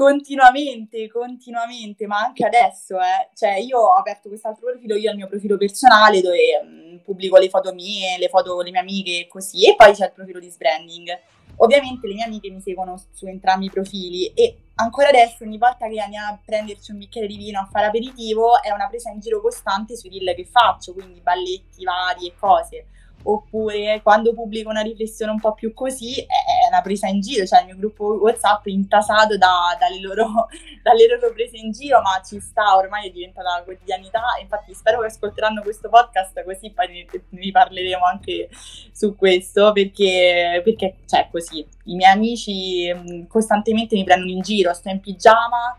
[0.00, 3.28] Continuamente, continuamente, ma anche adesso, eh.
[3.34, 7.36] Cioè, io ho aperto quest'altro profilo, io ho il mio profilo personale dove mh, pubblico
[7.36, 10.12] le foto mie, le foto con le mie amiche e così, e poi c'è il
[10.12, 11.20] profilo di Sbranding.
[11.56, 15.86] Ovviamente le mie amiche mi seguono su entrambi i profili e ancora adesso ogni volta
[15.86, 19.20] che andiamo a prenderci un bicchiere di vino a fare aperitivo è una presa in
[19.20, 22.86] giro costante sui reel che faccio, quindi balletti vari e cose
[23.22, 26.24] oppure quando pubblico una riflessione un po' più così è
[26.70, 30.48] una presa in giro, cioè il mio gruppo WhatsApp è intasato da, dalle, loro,
[30.82, 35.06] dalle, loro, prese in giro, ma ci sta, ormai è diventata quotidianità, infatti spero che
[35.06, 38.48] ascolteranno questo podcast così poi ne parleremo anche
[38.92, 44.72] su questo, perché, perché cioè, così, i miei amici mm, costantemente mi prendono in giro,
[44.72, 45.76] sto in pigiama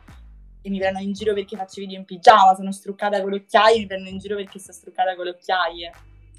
[0.61, 3.79] e mi prendono in giro perché faccio video in pigiama, sono struccata con le occhiaie,
[3.79, 5.91] mi prendono in giro perché sto struccata con le occhiaie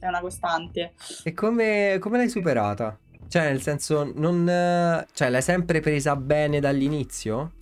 [0.06, 0.95] è una costante.
[1.23, 2.98] E come, come l'hai superata?
[3.29, 7.53] Cioè, nel senso, non, cioè, l'hai sempre presa bene dall'inizio?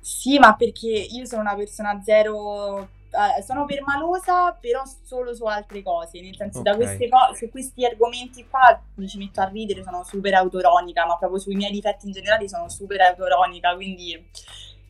[0.00, 2.88] Sì, ma perché io sono una persona zero.
[3.10, 6.20] Eh, sono permalosa, però solo su altre cose.
[6.20, 6.72] Nel senso, okay.
[6.72, 11.06] da queste cose, su questi argomenti qua mi ci metto a ridere, sono super autoronica,
[11.06, 13.74] ma proprio sui miei difetti in generale sono super autoronica.
[13.74, 14.22] Quindi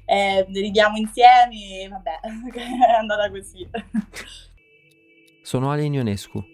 [0.06, 2.20] eh, ridiamo insieme e vabbè,
[2.88, 3.68] è andata così.
[5.42, 6.53] Sono Ale Ionescu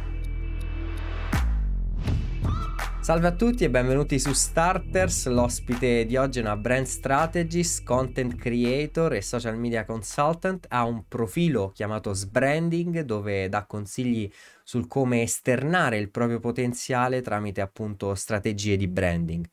[3.11, 5.27] Salve a tutti e benvenuti su Starters.
[5.27, 10.65] L'ospite di oggi è una brand strategist, content creator e social media consultant.
[10.69, 14.31] Ha un profilo chiamato Sbranding dove dà consigli
[14.63, 19.45] sul come esternare il proprio potenziale tramite appunto strategie di branding.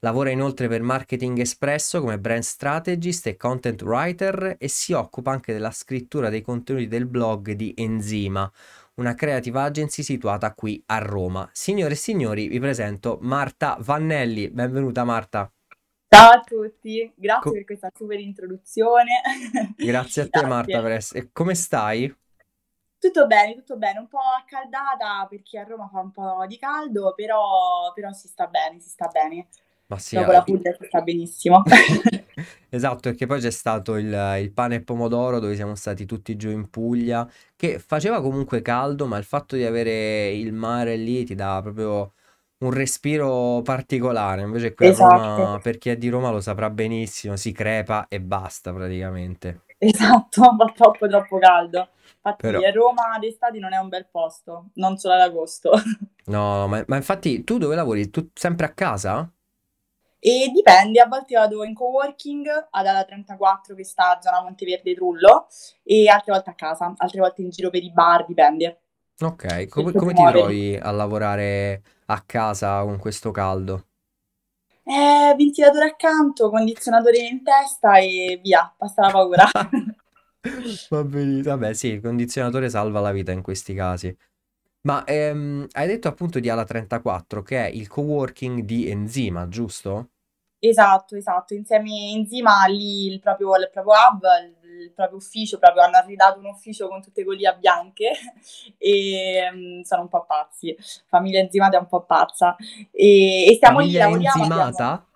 [0.00, 5.52] Lavora inoltre per Marketing Espresso come brand strategist e content writer e si occupa anche
[5.52, 8.50] della scrittura dei contenuti del blog di Enzima,
[8.96, 11.48] una creative agency situata qui a Roma.
[11.52, 14.50] Signore e signori, vi presento Marta Vannelli.
[14.50, 15.50] Benvenuta Marta.
[16.08, 19.20] Ciao a tutti, grazie Co- per questa super introduzione.
[19.76, 20.48] Grazie a te grazie.
[20.48, 21.30] Marta per essere...
[21.32, 22.14] Come stai?
[22.96, 27.14] Tutto bene, tutto bene, un po' accaldata perché a Roma fa un po' di caldo,
[27.16, 29.48] però, però si sta bene, si sta bene.
[29.86, 31.62] Ma sì, Dopo la Puglia si sta benissimo.
[32.68, 34.06] esatto, perché poi c'è stato il,
[34.40, 39.06] il pane e pomodoro dove siamo stati tutti giù in Puglia, che faceva comunque caldo,
[39.06, 42.14] ma il fatto di avere il mare lì ti dà proprio
[42.58, 44.42] un respiro particolare.
[44.42, 48.08] Invece qui a Roma, Esatto, per chi è di Roma lo saprà benissimo, si crepa
[48.08, 49.62] e basta praticamente.
[49.78, 51.90] esatto, fa troppo troppo caldo.
[52.16, 55.72] Infatti Però, Roma d'estate non è un bel posto, non solo ad agosto.
[56.26, 58.10] no, ma, ma infatti tu dove lavori?
[58.10, 59.30] Tu sempre a casa?
[60.26, 64.94] E dipende, a volte vado in coworking ad Ala 34 che sta a zona Monteverde
[64.94, 65.48] Trullo
[65.82, 68.80] e altre volte a casa, altre volte in giro per i bar, dipende.
[69.20, 73.84] Ok, come, come ti trovi a lavorare a casa con questo caldo?
[74.82, 79.44] Eh, ventilatore accanto, condizionatore in testa e via, passa la paura.
[80.88, 84.16] Va benissimo, vabbè sì, il condizionatore salva la vita in questi casi.
[84.86, 90.08] Ma ehm, hai detto appunto di Ala 34 che è il coworking di Enzima, giusto?
[90.68, 94.22] Esatto, esatto, insieme Enzima lì il proprio, il proprio hub,
[94.80, 98.12] il proprio ufficio, proprio hanno arredato un ufficio con tutte golia bianche
[98.78, 100.74] e um, sono un po' pazzi,
[101.06, 102.56] famiglia enzimata è un po' pazza
[102.90, 104.42] e, e stiamo famiglia lì, lavoriamo.
[104.42, 104.84] enzimata?
[104.84, 105.08] Abbiamo...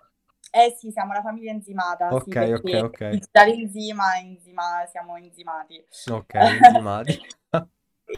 [0.51, 3.19] Eh sì, siamo la famiglia enzimata, ok, sì, ok, ok.
[3.31, 5.83] Dall'enzima, enzima, siamo enzimati.
[6.11, 7.21] Ok, enzimati.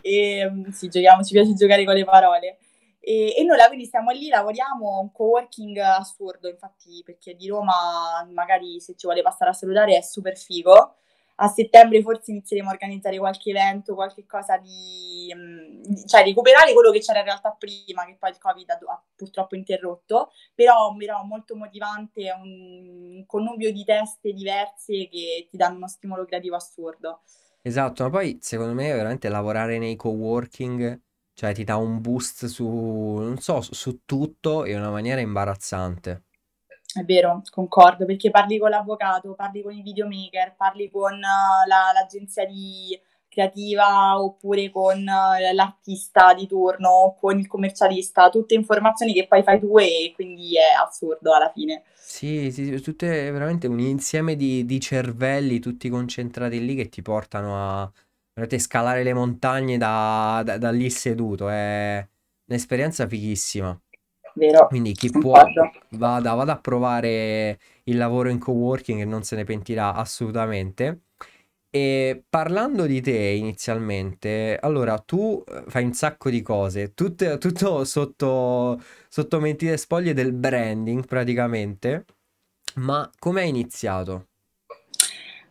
[0.01, 2.57] e sì, giochiamo, ci piace giocare con le parole.
[3.03, 7.73] E, e noi quindi stiamo lì, lavoriamo un coworking assurdo, infatti perché di Roma
[8.31, 10.95] magari se ci vuole passare a salutare è super figo.
[11.43, 15.33] A settembre forse inizieremo a organizzare qualche evento, qualche cosa di...
[16.05, 19.55] cioè recuperare quello che c'era in realtà prima, che poi il Covid ha, ha purtroppo
[19.55, 26.25] interrotto, però, però molto motivante, un connubio di teste diverse che ti danno uno stimolo
[26.25, 27.21] creativo assurdo.
[27.63, 31.01] Esatto, ma poi secondo me veramente lavorare nei coworking
[31.41, 36.25] cioè ti dà un boost su, non so, su tutto in una maniera imbarazzante.
[36.93, 41.91] È vero, concordo, perché parli con l'avvocato, parli con i videomaker, parli con uh, la,
[41.95, 42.95] l'agenzia di
[43.27, 49.59] creativa oppure con uh, l'artista di turno, con il commercialista, tutte informazioni che poi fai
[49.59, 51.81] tu e quindi è assurdo alla fine.
[51.95, 57.81] Sì, sì, tutte veramente un insieme di, di cervelli tutti concentrati lì che ti portano
[57.81, 57.91] a
[58.33, 62.07] Veramente scalare le montagne da, da, da lì seduto è
[62.45, 63.79] un'esperienza fighissima.
[64.35, 64.67] vero.
[64.67, 65.33] Quindi chi può
[65.89, 71.03] vada, vada a provare il lavoro in coworking e non se ne pentirà assolutamente.
[71.73, 77.85] E parlando di te inizialmente, allora tu eh, fai un sacco di cose, tutto, tutto
[77.85, 82.05] sotto, sotto mentite spoglie del branding praticamente,
[82.75, 84.30] ma come hai iniziato?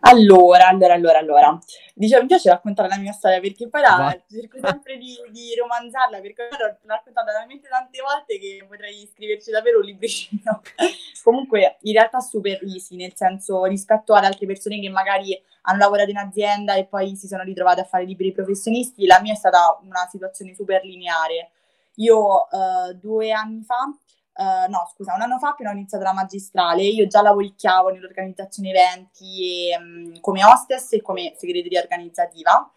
[0.00, 1.58] Allora, allora, allora, allora.
[1.94, 6.20] Diciamo, mi piace raccontare la mia storia perché poi la, cerco sempre di, di, romanzarla
[6.20, 10.62] perché l'ho raccontata talmente tante volte che potrei scriverci davvero un libricino.
[11.22, 16.10] Comunque, in realtà super easy, nel senso rispetto ad altre persone che magari hanno lavorato
[16.10, 19.78] in azienda e poi si sono ritrovate a fare libri professionisti, la mia è stata
[19.82, 21.50] una situazione super lineare.
[21.96, 23.90] Io uh, due anni fa
[24.32, 28.70] Uh, no, scusa, un anno fa appena ho iniziato la magistrale, io già lavoricchiavo nell'organizzazione
[28.70, 32.70] eventi e, um, come hostess e come segreteria organizzativa.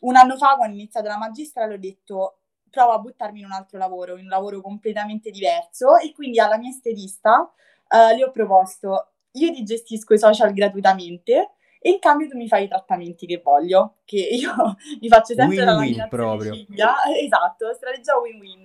[0.00, 2.38] Un anno fa, quando ho iniziato la magistrale, ho detto
[2.70, 6.56] provo a buttarmi in un altro lavoro, in un lavoro completamente diverso e quindi alla
[6.56, 12.28] mia stilista uh, le ho proposto io ti gestisco i social gratuitamente e in cambio
[12.28, 14.54] tu mi fai i trattamenti che voglio, che io
[15.00, 16.54] mi faccio sempre win la win proprio.
[17.20, 18.62] Esatto, strategia win-win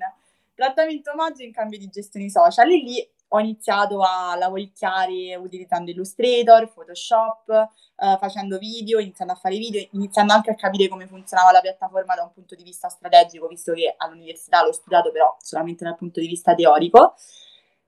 [0.58, 6.74] trattamento omaggio in cambio di gestione social e lì ho iniziato a lavoricchiare utilizzando Illustrator,
[6.74, 11.62] Photoshop, eh, facendo video, iniziando a fare video, iniziando anche a capire come funzionava la
[11.62, 15.96] piattaforma da un punto di vista strategico, visto che all'università l'ho studiato però solamente dal
[15.96, 17.14] punto di vista teorico.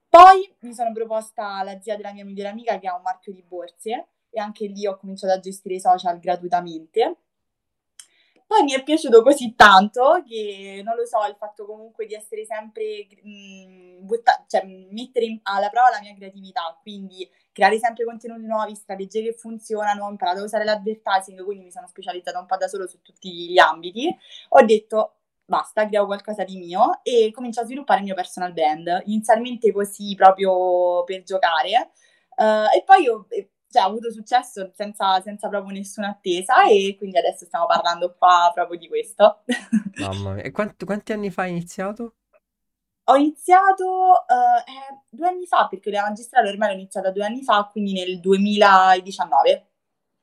[0.08, 3.44] Poi mi sono proposta la zia della mia migliore amica che ha un marchio di
[3.48, 7.18] borse e anche lì ho cominciato a gestire i social gratuitamente
[8.50, 12.46] poi mi è piaciuto così tanto che, non lo so, il fatto comunque di essere
[12.46, 18.46] sempre, mh, butta- cioè mettere in- alla prova la mia creatività, quindi creare sempre contenuti
[18.48, 22.58] nuovi, strategie che funzionano, ho imparato a usare l'advertising, quindi mi sono specializzata un po'
[22.58, 24.16] da solo su tutti gli ambiti,
[24.50, 25.14] ho detto
[25.46, 30.14] basta, creo qualcosa di mio e comincio a sviluppare il mio personal brand, inizialmente così
[30.16, 31.92] proprio per giocare,
[32.38, 33.26] uh, e poi ho
[33.70, 38.52] cioè, ha avuto successo senza, senza, proprio nessuna attesa e quindi adesso stiamo parlando qua
[38.54, 39.44] proprio di questo.
[40.00, 42.16] Mamma mia, e quanti, quanti anni fa hai iniziato?
[43.06, 47.44] Ho iniziato uh, eh, due anni fa, perché la magistrale ormai l'ho iniziata due anni
[47.44, 49.68] fa, quindi nel 2019.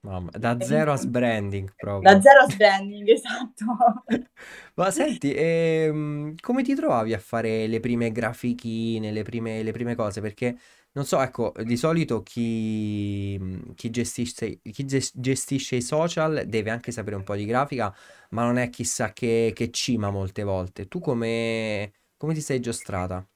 [0.01, 2.13] Mamma, da zero a sbranding proprio.
[2.13, 3.65] Da zero a sbranding, esatto.
[4.75, 9.97] Ma senti, ehm, come ti trovavi a fare le prime grafichine, le prime, le prime
[9.97, 10.21] cose?
[10.21, 10.57] Perché
[10.97, 13.39] non so, ecco, di solito chi,
[13.75, 17.95] chi gestisce, chi gestisce i social deve anche sapere un po' di grafica,
[18.31, 20.89] ma non è chissà che, che cima molte volte.
[20.89, 23.27] Tu come, come ti sei giostrata?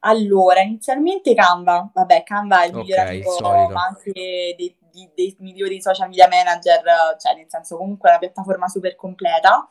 [0.00, 3.72] Allora, inizialmente Canva, vabbè, Canva è il migliore Ok, amico, solito.
[3.72, 4.12] ma anche
[4.56, 8.94] dei, di- dei migliori social media manager, cioè nel senso comunque è una piattaforma super
[8.94, 9.66] completa,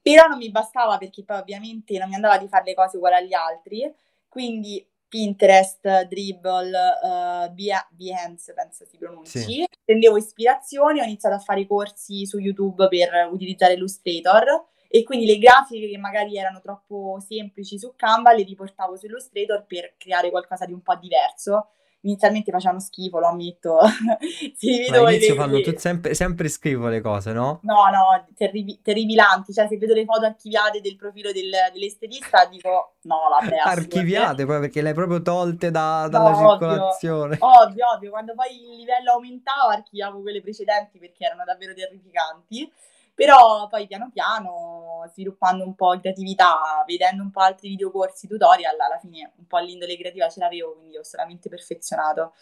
[0.00, 3.16] però non mi bastava perché poi ovviamente non mi andava di fare le cose uguali
[3.16, 3.92] agli altri,
[4.28, 9.38] quindi Pinterest, Dribble, uh, Behance, penso si pronunci.
[9.38, 9.64] Sì.
[9.84, 15.26] Prendevo ispirazioni, ho iniziato a fare i corsi su YouTube per utilizzare Illustrator e quindi
[15.26, 20.30] le grafiche che magari erano troppo semplici su Canva le riportavo su Illustrator per creare
[20.30, 21.68] qualcosa di un po' diverso
[22.04, 23.78] inizialmente facevano schifo, lo ammetto.
[24.56, 27.60] si vedo Ma all'inizio fanno tutte sempre, sempre schifo le cose, no?
[27.62, 29.52] No, no, terrib- terribilanti.
[29.52, 33.56] Cioè, se vedo le foto archiviate del profilo del, dell'estetista, dico no, vabbè.
[33.64, 37.36] Archiviate poi perché le hai proprio tolte da, dalla no, circolazione.
[37.40, 38.10] Ovvio, ovvio, ovvio.
[38.10, 42.70] Quando poi il livello aumentava, archiviavo quelle precedenti perché erano davvero terrificanti.
[43.14, 48.98] Però poi piano piano, sviluppando un po' creatività, vedendo un po' altri videocorsi, tutorial, alla
[48.98, 52.34] fine un po' l'indole creativa ce l'avevo, quindi ho solamente perfezionato.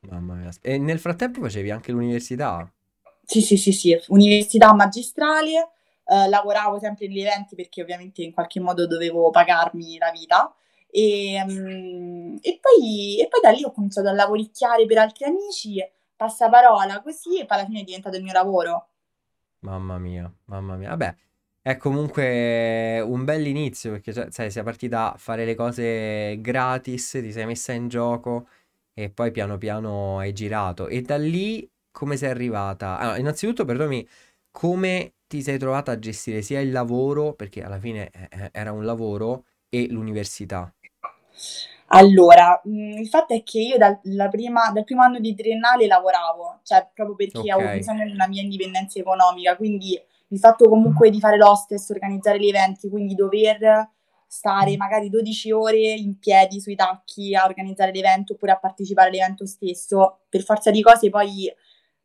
[0.00, 0.50] Mamma mia.
[0.62, 2.70] E nel frattempo facevi anche l'università?
[3.24, 5.70] Sì, sì, sì, sì, università magistrale,
[6.04, 10.54] eh, lavoravo sempre negli eventi perché ovviamente in qualche modo dovevo pagarmi la vita.
[10.92, 15.80] E, um, e, poi, e poi da lì ho cominciato a lavoricchiare per altri amici,
[16.16, 18.88] passaparola così e poi alla fine è diventato il mio lavoro.
[19.60, 20.88] Mamma mia, mamma mia.
[20.90, 21.14] Vabbè,
[21.62, 27.32] è comunque un bell'inizio perché cioè, sai, sei partita a fare le cose gratis, ti
[27.32, 28.48] sei messa in gioco
[28.94, 30.88] e poi piano piano hai girato.
[30.88, 32.98] E da lì come sei arrivata?
[32.98, 34.06] Allora, innanzitutto, perdonami,
[34.50, 38.72] come ti sei trovata a gestire sia il lavoro, perché alla fine eh, eh, era
[38.72, 40.72] un lavoro, e l'università?
[41.92, 43.98] Allora, mhmm, il fatto è che io dal
[44.30, 48.42] prima dal primo anno di triennale lavoravo, cioè proprio perché avevo bisogno di una mia
[48.42, 53.90] indipendenza economica, quindi il fatto comunque di fare l'hostess, organizzare gli eventi, quindi dover
[54.26, 59.44] stare magari 12 ore in piedi sui tacchi a organizzare l'evento oppure a partecipare all'evento
[59.44, 61.52] stesso, per forza di cose poi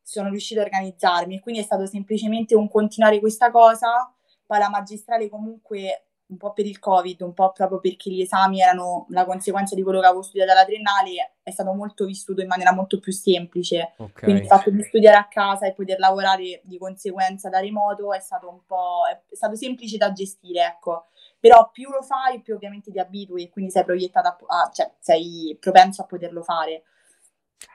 [0.02, 4.12] sono riuscita a organizzarmi e quindi è stato semplicemente un continuare questa cosa,
[4.48, 8.62] poi la magistrale comunque un po' per il Covid, un po' proprio perché gli esami
[8.62, 12.48] erano la conseguenza di quello che avevo studiato alla triennale, è stato molto vissuto in
[12.48, 13.94] maniera molto più semplice.
[13.98, 14.24] Okay.
[14.24, 18.20] Quindi il fatto di studiare a casa e poter lavorare di conseguenza da remoto è
[18.20, 21.06] stato un po' è stato semplice da gestire, ecco.
[21.40, 24.92] Però più lo fai, più ovviamente ti abitui e quindi sei proiettata a, a cioè
[25.00, 26.84] sei propenso a poterlo fare.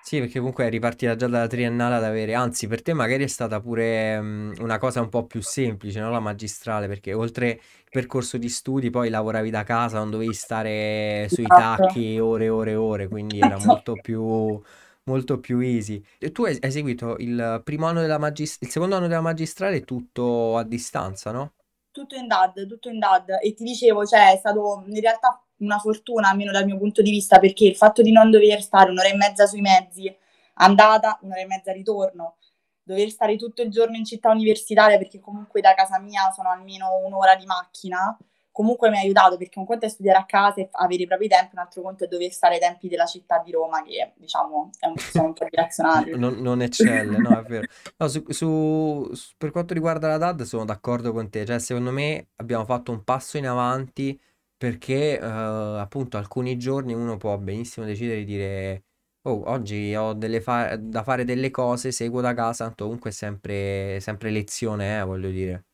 [0.03, 3.27] Sì, perché comunque è ripartita già dalla triennale ad avere, anzi per te magari è
[3.27, 6.11] stata pure um, una cosa un po' più semplice, no?
[6.11, 11.29] La magistrale, perché oltre il percorso di studi poi lavoravi da casa, non dovevi stare
[11.31, 11.83] sui esatto.
[11.83, 14.61] tacchi ore e ore e ore, quindi era molto più,
[15.05, 16.03] molto più easy.
[16.19, 19.85] E tu hai, hai seguito il primo anno della magistrale, il secondo anno della magistrale
[19.85, 21.53] tutto a distanza, no?
[22.01, 23.41] Tutto in DAD, tutto in DAD.
[23.43, 27.11] E ti dicevo, cioè è stato in realtà una fortuna, almeno dal mio punto di
[27.11, 30.11] vista, perché il fatto di non dover stare un'ora e mezza sui mezzi,
[30.55, 32.37] andata, un'ora e mezza ritorno,
[32.83, 36.87] dover stare tutto il giorno in città universitaria, perché comunque da casa mia sono almeno
[37.05, 38.17] un'ora di macchina,
[38.61, 41.29] comunque mi ha aiutato perché un conto è studiare a casa e avere i propri
[41.29, 44.71] tempi, un altro conto è dover stare ai tempi della città di Roma, che diciamo
[44.81, 46.11] un, sono un po' direzionati.
[46.19, 47.67] non, non eccelle, no, è vero.
[47.97, 51.91] No, su, su, su, per quanto riguarda la DAD sono d'accordo con te, cioè secondo
[51.91, 54.21] me abbiamo fatto un passo in avanti
[54.59, 58.85] perché eh, appunto alcuni giorni uno può benissimo decidere di dire
[59.23, 63.13] oh oggi ho delle fa- da fare delle cose, seguo da casa, tanto comunque è
[63.15, 65.65] sempre, sempre lezione, eh, voglio dire.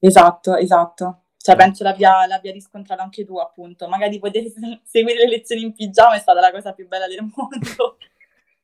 [0.00, 1.22] Esatto, esatto.
[1.42, 3.88] Cioè, penso l'abbia, l'abbia riscontrato anche tu, appunto.
[3.88, 4.44] Magari poter
[4.84, 7.98] seguire le lezioni in pigiama è stata la cosa più bella del mondo.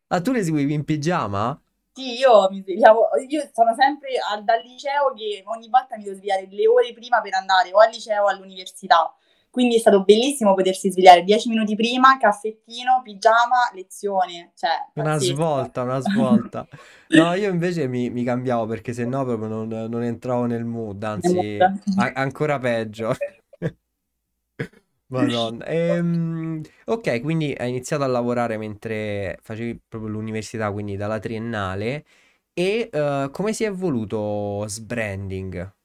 [0.07, 1.61] Ah, tu le seguivi in pigiama?
[1.93, 6.15] Sì, io mi svegliavo, io sono sempre al, dal liceo che ogni volta mi devo
[6.15, 9.13] svegliare le ore prima per andare o al liceo o all'università.
[9.59, 14.53] Quindi è stato bellissimo potersi svegliare dieci minuti prima, caffettino, pigiama, lezione.
[14.55, 15.35] Cioè, una pazzesco.
[15.35, 16.69] svolta, una svolta.
[17.09, 21.03] No, io invece mi, mi cambiavo perché se no proprio non, non entravo nel mood,
[21.03, 21.59] anzi
[21.97, 23.17] a- ancora peggio.
[25.11, 25.67] Madonna.
[25.67, 32.05] Ehm, ok, quindi hai iniziato a lavorare mentre facevi proprio l'università, quindi dalla triennale.
[32.53, 35.77] E uh, come si è evoluto Sbranding?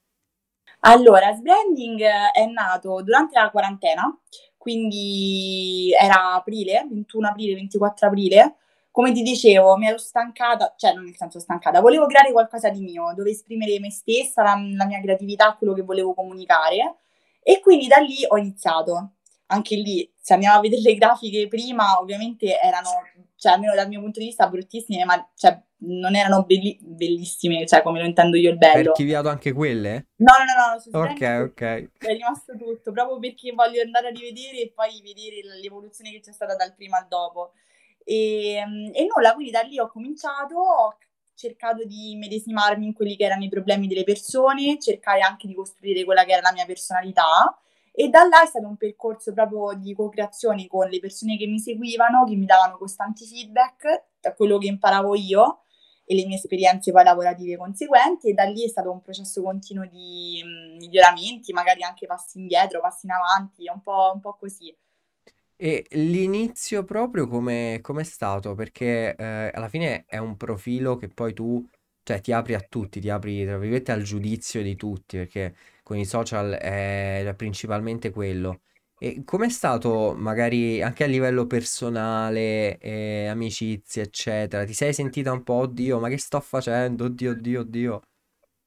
[0.86, 4.04] Allora, Sbranding è nato durante la quarantena,
[4.58, 8.56] quindi era aprile, 21 aprile, 24 aprile.
[8.90, 12.80] Come ti dicevo, mi ero stancata, cioè non nel senso stancata, volevo creare qualcosa di
[12.80, 16.96] mio, dove esprimere me stessa, la, la mia creatività, quello che volevo comunicare.
[17.42, 19.12] E quindi da lì ho iniziato.
[19.46, 22.90] Anche lì, se andiamo a vedere le grafiche prima, ovviamente erano,
[23.44, 27.82] cioè almeno dal mio punto di vista, bruttissime, ma cioè, non erano belli- bellissime, cioè
[27.82, 28.78] come lo intendo io il bello.
[28.78, 30.06] Hai archiviato anche quelle?
[30.16, 31.90] No, no, no, no, su Ok, ok.
[31.98, 36.32] È rimasto tutto, proprio perché voglio andare a rivedere e poi vedere l'evoluzione che c'è
[36.32, 37.52] stata dal prima al dopo.
[38.02, 40.96] E, e nulla, quindi da lì ho cominciato, ho
[41.34, 46.02] cercato di medesimarmi in quelli che erano i problemi delle persone, cercare anche di costruire
[46.04, 47.58] quella che era la mia personalità.
[47.96, 51.60] E da là è stato un percorso proprio di co-creazione con le persone che mi
[51.60, 55.60] seguivano, che mi davano costanti feedback da quello che imparavo io
[56.04, 59.86] e le mie esperienze poi lavorative conseguenti e da lì è stato un processo continuo
[59.86, 60.42] di
[60.76, 64.76] miglioramenti, magari anche passi indietro, passi in avanti, un po', un po così.
[65.56, 68.56] E l'inizio proprio come è stato?
[68.56, 71.64] Perché eh, alla fine è un profilo che poi tu,
[72.02, 75.98] cioè, ti apri a tutti, ti apri, tra virgolette, al giudizio di tutti, perché con
[75.98, 78.62] i social è principalmente quello.
[78.98, 84.64] E com'è stato magari anche a livello personale, eh, amicizie, eccetera?
[84.64, 87.04] Ti sei sentita un po', oddio, ma che sto facendo?
[87.04, 88.00] Oddio, oddio, oddio.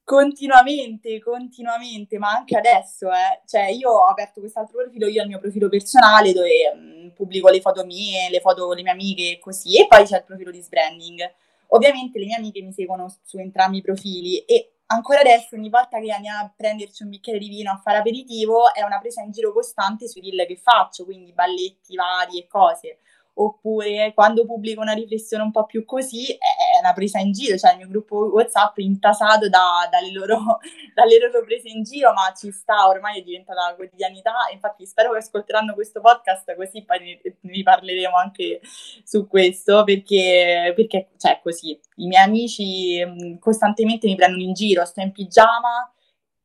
[0.04, 3.42] Continuamente, continuamente, ma anche adesso, eh.
[3.46, 7.48] Cioè, io ho aperto quest'altro profilo, io ho il mio profilo personale dove mh, pubblico
[7.48, 10.50] le foto mie, le foto delle mie amiche e così, e poi c'è il profilo
[10.50, 11.20] di Sbranding.
[11.68, 15.98] Ovviamente le mie amiche mi seguono su entrambi i profili e ancora adesso ogni volta
[16.00, 19.30] che andiamo a prenderci un bicchiere di vino a fare aperitivo è una presa in
[19.30, 22.98] giro costante sui reel che faccio, quindi balletti vari e cose.
[23.34, 27.72] Oppure quando pubblico una riflessione un po' più così è una presa in giro, cioè
[27.72, 30.58] il mio gruppo WhatsApp è intasato da, dalle, loro,
[30.94, 35.18] dalle, loro, prese in giro, ma ci sta, ormai è diventata quotidianità, infatti spero che
[35.18, 38.60] ascolteranno questo podcast così poi ne, ne parleremo anche
[39.04, 44.84] su questo, perché, perché cioè, così, i miei amici mm, costantemente mi prendono in giro,
[44.84, 45.92] sto in pigiama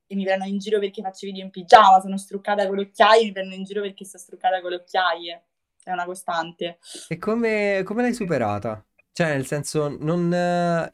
[0.08, 3.26] e mi prendono in giro perché faccio video in pigiama, sono struccata con le occhiaie,
[3.26, 5.44] mi prendono in giro perché sto struccata con le occhiaie
[5.84, 6.80] è una costante.
[7.08, 8.84] E come, come l'hai superata?
[9.14, 10.30] Cioè, nel senso, non,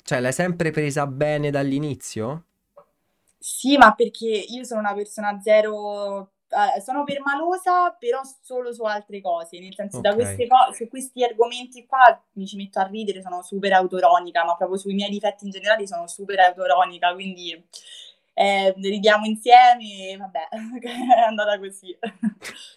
[0.03, 2.43] cioè, l'hai sempre presa bene dall'inizio?
[3.41, 6.31] Sì, ma perché io sono una persona zero.
[6.49, 9.59] Eh, sono permalosa, però solo su altre cose.
[9.59, 11.99] Nel senso, da queste co- su questi argomenti qua
[12.33, 15.85] mi ci metto a ridere, sono super autoronica, ma proprio sui miei difetti in generale
[15.87, 17.51] sono super autoronica, quindi
[18.33, 20.47] eh, ridiamo insieme, vabbè,
[21.15, 21.95] è andata così.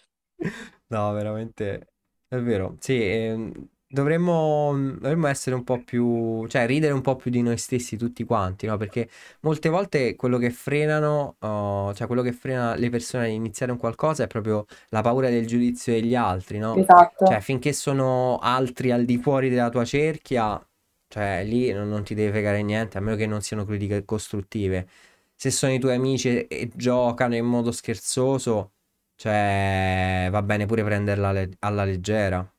[0.89, 1.93] No, veramente
[2.27, 2.77] è vero.
[2.79, 7.57] Sì, ehm, dovremmo, dovremmo essere un po' più, cioè ridere un po' più di noi
[7.57, 8.75] stessi tutti quanti, no?
[8.75, 9.07] Perché
[9.41, 13.77] molte volte quello che frenano, oh, cioè quello che frena le persone ad iniziare un
[13.77, 16.75] qualcosa è proprio la paura del giudizio degli altri, no?
[16.75, 17.27] Esatto.
[17.27, 20.59] Cioè, finché sono altri al di fuori della tua cerchia,
[21.07, 24.87] cioè lì non, non ti deve fregare niente, a meno che non siano critiche costruttive.
[25.35, 28.71] Se sono i tuoi amici e giocano in modo scherzoso,
[29.15, 32.52] cioè va bene pure prenderla alla leggera.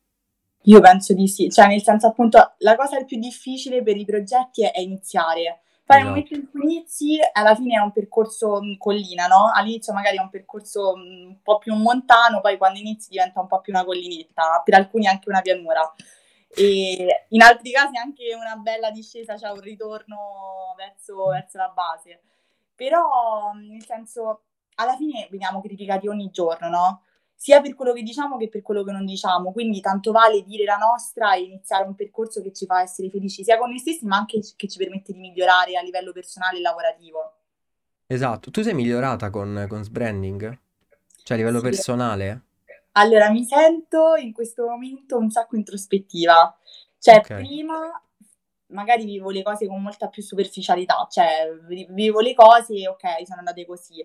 [0.66, 4.62] Io penso di sì, cioè nel senso appunto la cosa più difficile per i progetti
[4.64, 5.60] è, è iniziare.
[5.84, 6.08] Poi nel Esatto.
[6.08, 9.50] momento in cui inizi, alla fine è un percorso in collina, no?
[9.52, 13.46] All'inizio magari è un percorso mh, un po' più montano, poi quando inizi diventa un
[13.46, 15.92] po' più una collinetta, per alcuni anche una pianura.
[16.56, 22.22] E in altri casi anche una bella discesa, cioè un ritorno verso, verso la base.
[22.74, 24.44] Però, mh, nel senso,
[24.76, 27.02] alla fine veniamo criticati ogni giorno, no?
[27.44, 29.52] Sia per quello che diciamo che per quello che non diciamo.
[29.52, 33.44] Quindi tanto vale dire la nostra e iniziare un percorso che ci fa essere felici
[33.44, 36.60] sia con noi stessi, ma anche che ci permette di migliorare a livello personale e
[36.62, 37.32] lavorativo.
[38.06, 38.50] Esatto.
[38.50, 40.58] Tu sei migliorata con, con Sbranding?
[41.22, 41.64] Cioè a livello Sì.
[41.64, 42.40] personale?
[42.92, 46.58] Allora, mi sento in questo momento un sacco introspettiva.
[46.98, 47.34] Cioè, Ok.
[47.34, 48.02] prima
[48.68, 53.26] magari vivo le cose con molta più superficialità, cioè vi- vivo le cose e ok,
[53.26, 54.02] sono andate così.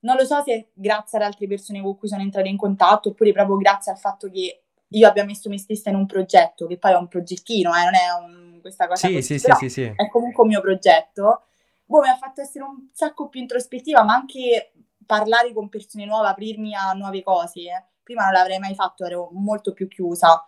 [0.00, 3.10] Non lo so se è grazie ad altre persone con cui sono entrata in contatto
[3.10, 6.78] oppure proprio grazie al fatto che io abbia messo me stessa in un progetto, che
[6.78, 9.56] poi è un progettino, eh, non è un- questa cosa Sì, così, sì, sì, però
[9.58, 9.92] sì, sì.
[9.94, 11.42] è comunque un mio progetto.
[11.84, 14.72] Boh, mi ha fatto essere un sacco più introspettiva, ma anche
[15.06, 17.60] parlare con persone nuove, aprirmi a nuove cose.
[17.60, 17.84] eh.
[18.02, 20.44] Prima non l'avrei mai fatto, ero molto più chiusa,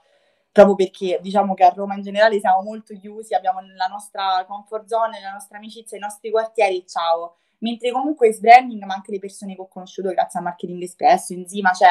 [0.50, 4.86] proprio perché diciamo che a Roma in generale siamo molto chiusi, abbiamo la nostra comfort
[4.86, 7.38] zone, la nostra amicizia, i nostri quartieri ciao.
[7.62, 11.72] Mentre comunque Sbranding, ma anche le persone che ho conosciuto grazie a Marketing Espresso, Enzima,
[11.72, 11.90] cioè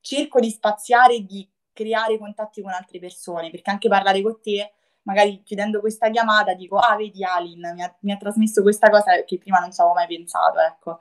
[0.00, 4.72] cerco di spaziare e di creare contatti con altre persone, perché anche parlare con te,
[5.02, 9.22] magari chiudendo questa chiamata, dico, ah, vedi Alin, mi ha, mi ha trasmesso questa cosa
[9.24, 11.00] che prima non ci avevo mai pensato, ecco.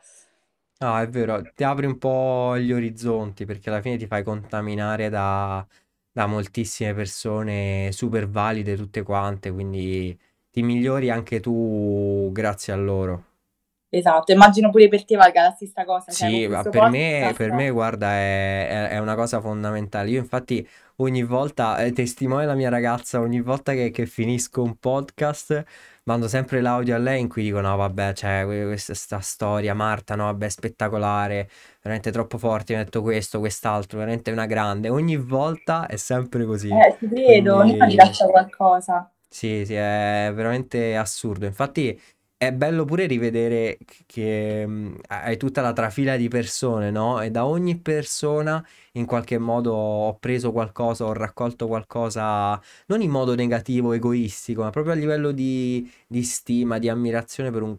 [0.80, 5.10] No, è vero, ti apri un po' gli orizzonti perché alla fine ti fai contaminare
[5.10, 5.66] da,
[6.10, 10.18] da moltissime persone super valide tutte quante, quindi
[10.50, 13.29] ti migliori anche tu grazie a loro.
[13.92, 17.20] Esatto, immagino pure per te valga la stessa cosa, cioè Sì, con ma per me,
[17.22, 17.38] podcast...
[17.38, 20.10] per me, guarda, è, è- una cosa fondamentale.
[20.12, 24.76] Io infatti ogni volta, eh, testimone la mia ragazza, ogni volta che, che finisco un
[24.78, 25.64] podcast,
[26.04, 29.74] mando sempre l'audio a lei in cui dico, no, vabbè, cioè, que- questa sta storia,
[29.74, 31.50] Marta, no, vabbè, spettacolare,
[31.82, 34.90] veramente troppo forte, mi ha detto questo, quest'altro, veramente una grande.
[34.90, 36.70] Ogni volta è sempre così.
[36.70, 37.96] Eh, ti credo, ognuno ti Quindi...
[37.96, 39.12] lascia qualcosa.
[39.32, 41.46] Sì, sì, è veramente assurdo.
[41.46, 42.00] Infatti
[42.42, 47.22] è bello pure rivedere che mh, hai tutta la trafila di persone, no?
[47.22, 53.10] E da ogni persona in qualche modo ho preso qualcosa, ho raccolto qualcosa, non in
[53.12, 57.78] modo negativo, egoistico, ma proprio a livello di, di stima, di ammirazione per un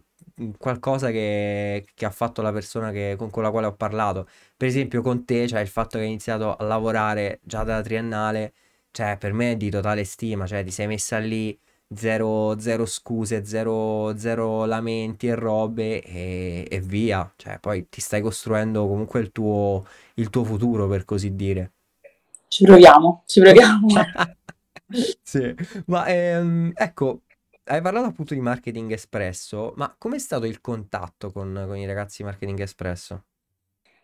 [0.57, 4.27] qualcosa che, che ha fatto la persona che- con, con la quale ho parlato.
[4.55, 8.53] Per esempio con te, cioè il fatto che hai iniziato a lavorare già dalla triennale.
[8.91, 11.57] Cioè, per me è di totale stima, cioè ti sei messa lì,
[11.93, 17.31] zero, zero scuse, zero, zero lamenti e robe e, e via.
[17.35, 21.73] Cioè, poi ti stai costruendo comunque il tuo, il tuo futuro, per così dire.
[22.47, 23.87] Ci proviamo, ci proviamo.
[25.21, 27.21] Sì, ma ehm, ecco,
[27.65, 32.21] hai parlato appunto di marketing espresso, ma com'è stato il contatto con, con i ragazzi
[32.21, 33.23] di marketing espresso?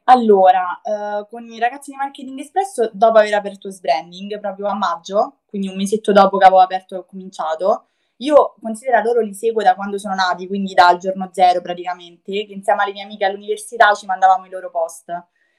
[0.10, 5.39] Allora, eh, con i ragazzi di Marketing Espresso, dopo aver aperto Sbranding, proprio a maggio,
[5.46, 9.62] quindi un mesetto dopo che avevo aperto e ho cominciato, io considero loro li seguo
[9.62, 13.93] da quando sono nati, quindi dal giorno zero praticamente, che insieme alle mie amiche all'università
[13.93, 15.12] ci mandavamo i loro post.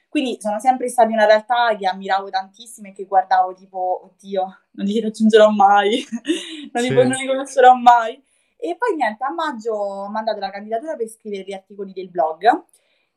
[0.09, 4.87] Quindi sono sempre stati una realtà che ammiravo tantissimo e che guardavo tipo, oddio, non
[4.87, 6.03] li raggiungerò mai,
[6.73, 6.95] non li, Sì.
[6.95, 8.15] non li conoscerò mai.
[8.57, 12.65] E poi niente, a maggio ho mandato la candidatura per scrivere gli articoli del blog,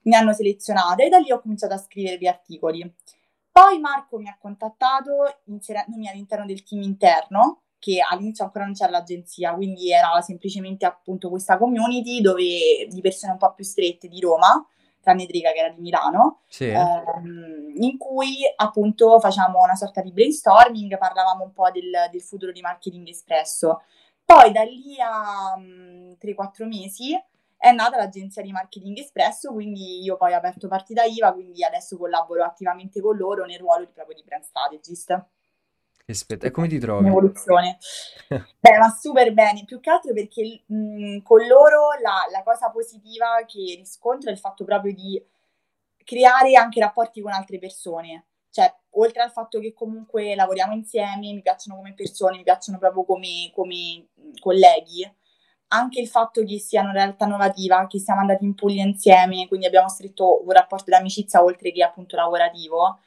[0.03, 2.93] mi hanno selezionata e da lì ho cominciato a scrivere gli articoli.
[3.51, 8.91] Poi Marco mi ha contattato inserendomi all'interno del team interno, che all'inizio ancora non c'era
[8.91, 14.19] l'agenzia, quindi era semplicemente appunto questa community dove di persone un po' più strette di
[14.19, 14.65] Roma,
[15.01, 16.65] tranne Drica che era di Milano, Sì?
[16.69, 22.51] ehm, in cui appunto facciamo una sorta di brainstorming, parlavamo un po' del, del futuro
[22.51, 23.81] di Marketing Espresso.
[24.23, 27.19] Poi da lì a mm, 3-4 mesi
[27.61, 31.95] è nata l'agenzia di Marketing Espresso, quindi io poi ho aperto partita IVA, quindi adesso
[31.95, 35.25] collaboro attivamente con loro nel ruolo di, proprio di brand strategist.
[36.03, 37.05] Che spett- e come ti trovi?
[37.05, 37.77] evoluzione.
[38.59, 43.43] Beh, ma super bene, più che altro perché mh, con loro la, la cosa positiva
[43.45, 45.23] che riscontro è il fatto proprio di
[46.03, 48.25] creare anche rapporti con altre persone.
[48.49, 53.03] Cioè, oltre al fatto che comunque lavoriamo insieme, mi piacciono come persone, mi piacciono proprio
[53.03, 54.07] come, come
[54.39, 55.07] colleghi,
[55.73, 59.65] anche il fatto che sia una realtà innovativa, che siamo andati in Puglia insieme, quindi
[59.65, 62.99] abbiamo stretto un rapporto di amicizia oltre che appunto lavorativo,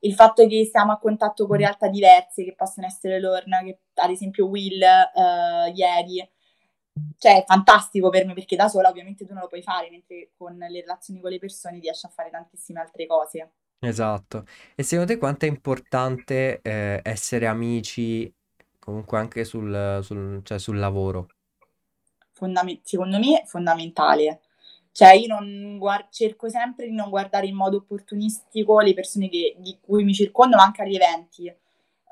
[0.00, 4.10] il fatto che siamo a contatto con realtà diverse, che possono essere Lorna, che ad
[4.10, 6.28] esempio Will eh, ieri,
[7.18, 10.30] cioè è fantastico per me perché da sola ovviamente tu non lo puoi fare, mentre
[10.36, 13.52] con le relazioni con le persone riesci a fare tantissime altre cose.
[13.78, 14.44] Esatto.
[14.74, 18.32] E secondo te quanto è importante eh, essere amici
[18.78, 21.28] comunque anche sul, sul- cioè sul lavoro?
[22.42, 24.40] Fondame- secondo me fondamentale.
[24.90, 29.54] Cioè, io non guar- cerco sempre di non guardare in modo opportunistico le persone che-
[29.58, 31.54] di cui mi circondo, ma anche agli eventi.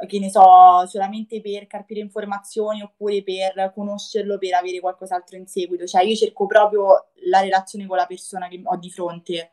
[0.07, 5.85] Che ne so, solamente per capire informazioni oppure per conoscerlo, per avere qualcos'altro in seguito.
[5.85, 9.51] Cioè, io cerco proprio la relazione con la persona che ho di fronte.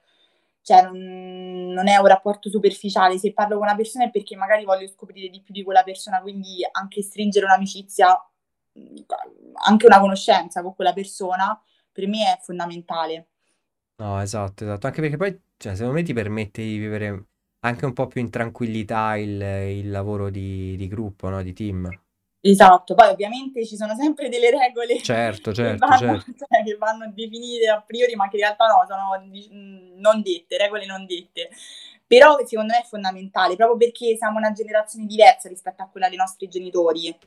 [0.62, 3.18] Cioè, non, è un rapporto superficiale.
[3.18, 6.22] Se parlo con una persona è perché magari voglio scoprire di più di quella persona,
[6.22, 8.08] quindi anche stringere un'amicizia,
[9.66, 11.60] anche una conoscenza con quella persona
[11.92, 13.28] per me è fondamentale.
[13.98, 14.86] No, esatto, esatto.
[14.86, 17.26] Anche perché poi, cioè, secondo me ti permette di vivere
[17.62, 21.42] anche un po' più in tranquillità il, il lavoro di, di gruppo, no?
[21.42, 21.90] Di team.
[22.40, 26.32] Esatto, poi ovviamente ci sono sempre delle regole Certo, che certo, vanno, certo.
[26.48, 29.20] cioè, che vanno definite a priori, ma che in realtà no, sono
[29.96, 31.50] non dette, regole non dette.
[32.06, 36.18] Però secondo me è fondamentale, proprio perché siamo una generazione diversa rispetto a quella dei
[36.18, 37.18] nostri genitori.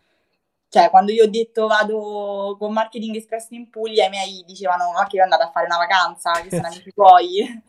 [0.71, 5.07] Cioè, quando io ho detto vado con Marketing Espresso in Puglia, i miei dicevano ma
[5.07, 7.63] che è andata a fare una vacanza, che sono amici tuoi.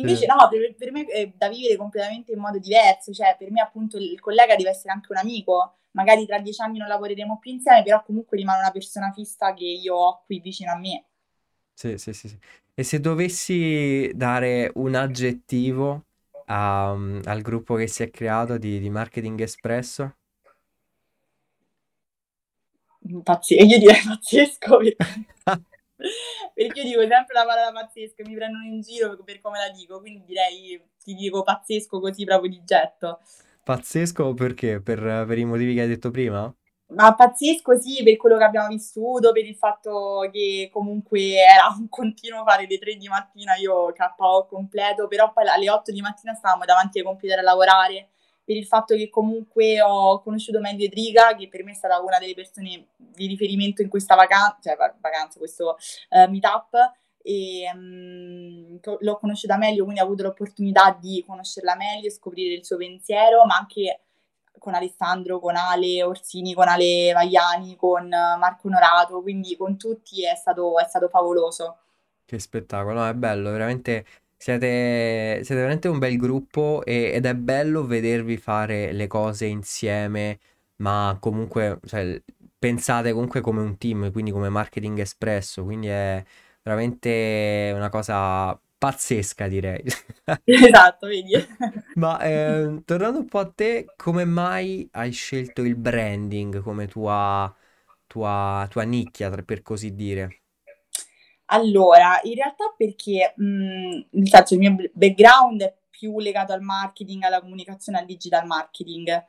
[0.00, 3.60] Invece no, per, per me è da vivere completamente in modo diverso, cioè per me
[3.60, 7.52] appunto il collega deve essere anche un amico, magari tra dieci anni non lavoreremo più
[7.52, 11.04] insieme, però comunque rimane una persona fissa che io ho qui vicino a me.
[11.74, 12.38] Sì, sì, sì, sì.
[12.74, 16.06] E se dovessi dare un aggettivo
[16.46, 20.17] a- al gruppo che si è creato di, di Marketing Espresso?
[23.00, 24.96] E io direi pazzesco perché,
[26.54, 29.70] perché io dico sempre la parola pazzesco, mi prendono in giro per, per come la
[29.70, 33.20] dico, quindi direi ti dico pazzesco così proprio di getto.
[33.62, 34.80] Pazzesco perché?
[34.80, 36.52] Per, per i motivi che hai detto prima?
[36.90, 41.86] Ma pazzesco sì, per quello che abbiamo vissuto, per il fatto che comunque era un
[41.90, 46.32] continuo fare le 3 di mattina, io KO completo, però poi alle 8 di mattina
[46.32, 48.08] stavamo davanti ai computer a lavorare,
[48.48, 52.18] per il fatto che comunque ho conosciuto meglio Edriga, che per me è stata una
[52.18, 55.76] delle persone di riferimento in questa vacanza, cioè va- vacanza, questo
[56.08, 56.72] eh, meetup,
[57.20, 62.78] e co- l'ho conosciuta meglio, quindi ho avuto l'opportunità di conoscerla meglio scoprire il suo
[62.78, 64.00] pensiero, ma anche
[64.56, 70.34] con Alessandro, con Ale Orsini, con Ale Vaiani, con Marco Onorato, quindi con tutti è
[70.34, 71.80] stato, è stato favoloso.
[72.24, 74.06] Che spettacolo, no, è bello, veramente
[74.38, 80.38] siete, siete veramente un bel gruppo e- ed è bello vedervi fare le cose insieme,
[80.76, 82.22] ma comunque, cioè,
[82.58, 86.24] pensate comunque come un team, quindi come Marketing Espresso, quindi è
[86.62, 89.82] veramente una cosa pazzesca, direi.
[90.46, 91.34] Esatto, vedi?
[91.98, 97.52] Ma ehm, tornando un po' a te, come mai hai scelto il branding come tua,
[98.06, 100.42] tua, tua nicchia, per così dire?
[101.50, 107.22] Allora, in realtà perché, mh, nel senso, il mio background è più legato al marketing,
[107.22, 109.26] alla comunicazione, al digital marketing.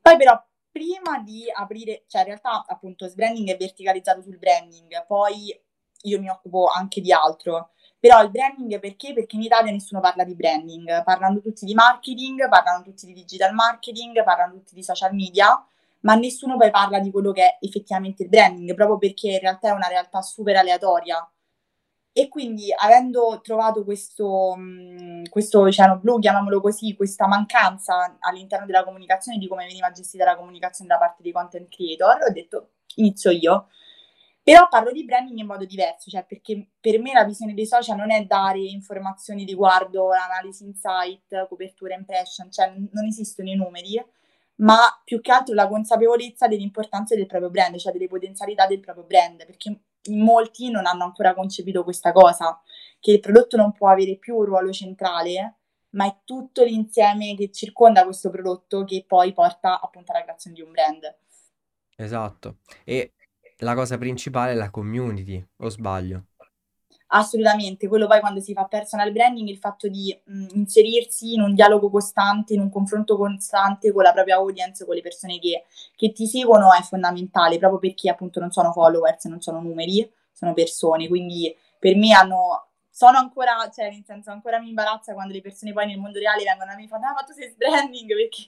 [0.00, 5.58] Poi però, prima di aprire, cioè in realtà appunto Sbranding è verticalizzato sul branding, poi
[6.04, 7.70] io mi occupo anche di altro.
[7.98, 9.12] Però il branding perché?
[9.14, 13.54] Perché in Italia nessuno parla di branding, parlano tutti di marketing, parlano tutti di digital
[13.54, 15.64] marketing, parlano tutti di social media,
[16.00, 19.68] ma nessuno poi parla di quello che è effettivamente il branding, proprio perché in realtà
[19.68, 21.26] è una realtà super aleatoria.
[22.14, 28.84] E quindi, avendo trovato questo, mh, questo oceano blu, chiamiamolo così, questa mancanza all'interno della
[28.84, 33.30] comunicazione, di come veniva gestita la comunicazione da parte dei content creator, ho detto inizio
[33.30, 33.68] io.
[34.42, 37.96] Però parlo di branding in modo diverso, cioè perché per me la visione dei social
[37.96, 44.04] non è dare informazioni riguardo l'analisi insight, copertura impression, cioè non esistono i numeri,
[44.56, 49.04] ma più che altro la consapevolezza dell'importanza del proprio brand, cioè delle potenzialità del proprio
[49.04, 49.78] brand, perché
[50.10, 52.60] molti non hanno ancora concepito questa cosa,
[53.00, 55.56] che il prodotto non può avere più un ruolo centrale,
[55.90, 60.62] ma è tutto l'insieme che circonda questo prodotto che poi porta appunto alla creazione di
[60.62, 61.16] un brand.
[61.96, 62.58] Esatto.
[62.84, 63.12] E
[63.58, 66.26] la cosa principale è la community, o sbaglio?
[67.14, 71.54] Assolutamente, quello poi quando si fa personal branding, il fatto di mh, inserirsi in un
[71.54, 76.12] dialogo costante, in un confronto costante con la propria audience, con le persone che, che
[76.12, 81.06] ti seguono è fondamentale, proprio perché appunto non sono followers, non sono numeri, sono persone,
[81.06, 85.72] quindi per me hanno sono ancora, cioè nel senso ancora mi imbarazza quando le persone
[85.72, 88.46] poi nel mondo reale vengono a me e fanno ah ma tu sei branding perché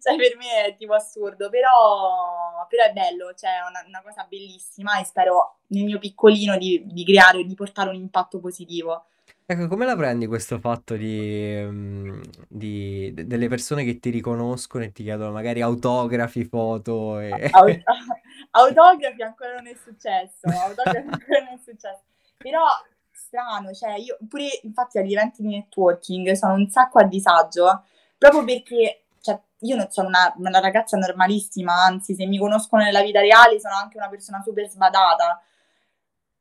[0.00, 4.24] cioè per me è tipo assurdo però, però è bello, cioè è una, una, cosa
[4.30, 9.06] bellissima e spero nel mio piccolino di, di creare, di portare un impatto positivo.
[9.44, 14.92] Ecco, come la prendi questo fatto di, mm, di, delle persone che ti riconoscono e
[14.92, 17.18] ti chiedono magari autografi, foto?
[17.18, 17.50] E...
[18.52, 22.02] autografi ancora non è successo, autografi ancora non è successo.
[22.38, 22.62] Però
[23.32, 27.84] strano, cioè io pure infatti agli eventi di networking sono un sacco a disagio,
[28.18, 33.02] proprio perché cioè, io non sono una, una, ragazza normalissima, anzi se mi conoscono nella
[33.02, 35.42] vita reale sono anche una persona super sbadata.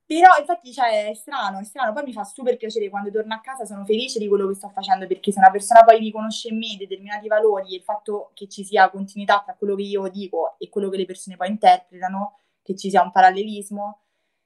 [0.05, 3.39] Però infatti cioè, è strano, è strano, poi mi fa super piacere quando torno a
[3.39, 6.57] casa, sono felice di quello che sto facendo perché se una persona poi riconosce in
[6.57, 10.55] me determinati valori e il fatto che ci sia continuità tra quello che io dico
[10.59, 13.99] e quello che le persone poi interpretano, che ci sia un parallelismo,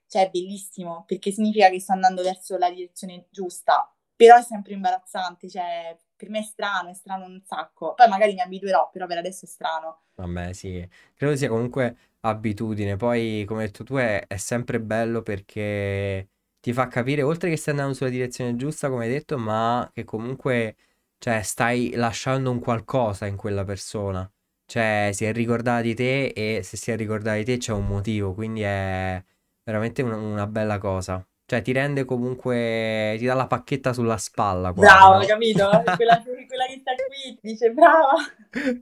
[0.07, 4.73] cioè è bellissimo perché significa che sto andando verso la direzione giusta, però è sempre
[4.73, 7.93] imbarazzante, cioè per me è strano, è strano un sacco.
[7.93, 10.03] Poi magari mi abituerò, però per adesso è strano.
[10.15, 12.95] Vabbè, sì, credo sia comunque abitudine.
[12.95, 17.57] Poi, come hai detto tu, è, è sempre bello perché ti fa capire, oltre che
[17.57, 20.75] stai andando sulla direzione giusta, come hai detto, ma che comunque,
[21.17, 24.29] cioè, stai lasciando un qualcosa in quella persona.
[24.65, 27.85] Cioè, si è ricordata di te e se si è ricordata di te c'è un
[27.85, 29.23] motivo, quindi è
[29.65, 31.25] veramente una, una bella cosa.
[31.47, 34.73] Cioè, ti rende comunque, ti dà la pacchetta sulla spalla.
[34.73, 35.25] Bravo, no?
[35.25, 35.69] capito?
[35.95, 38.15] Quella, quella, che sta qui dice brava.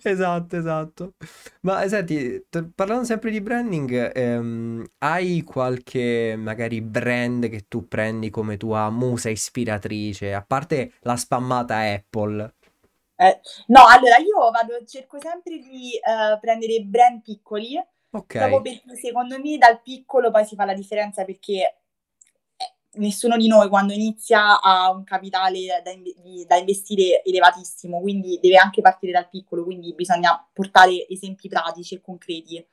[0.02, 1.13] Esatto, esatto.
[1.62, 8.30] Ma senti, t- parlando sempre di branding, ehm, hai qualche magari brand che tu prendi
[8.30, 12.54] come tua musa ispiratrice, a parte la spammata Apple?
[13.15, 17.78] Eh, no, allora io vado, cerco sempre di uh, prendere brand piccoli
[18.15, 18.62] Ok.
[18.62, 21.78] Perché secondo me dal piccolo poi si fa la differenza perché
[22.56, 28.39] eh, nessuno di noi quando inizia ha un capitale da, in- da, investire elevatissimo, quindi
[28.39, 32.63] deve anche partire dal piccolo, quindi bisogna portare esempi pratici e concreti.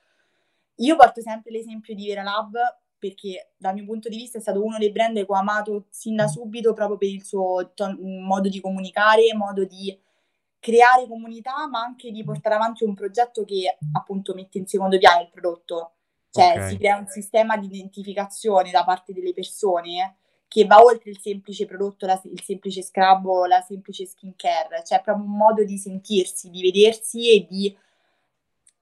[0.77, 2.57] Io porto sempre l'esempio di Vera Lab
[2.99, 6.17] perché dal mio punto di vista è stato uno dei brand che ho amato sin
[6.17, 9.99] da subito proprio per il suo ton- modo di comunicare, modo di
[10.61, 15.23] creare comunità, ma anche di portare avanti un progetto che appunto mette in secondo piano
[15.23, 15.95] il prodotto.
[16.31, 16.69] Cioè okay.
[16.69, 21.65] si crea un sistema di identificazione da parte delle persone che va oltre il semplice
[21.65, 26.51] prodotto, la, il semplice scrub o la semplice skincare, cioè proprio un modo di sentirsi,
[26.51, 27.77] di vedersi e di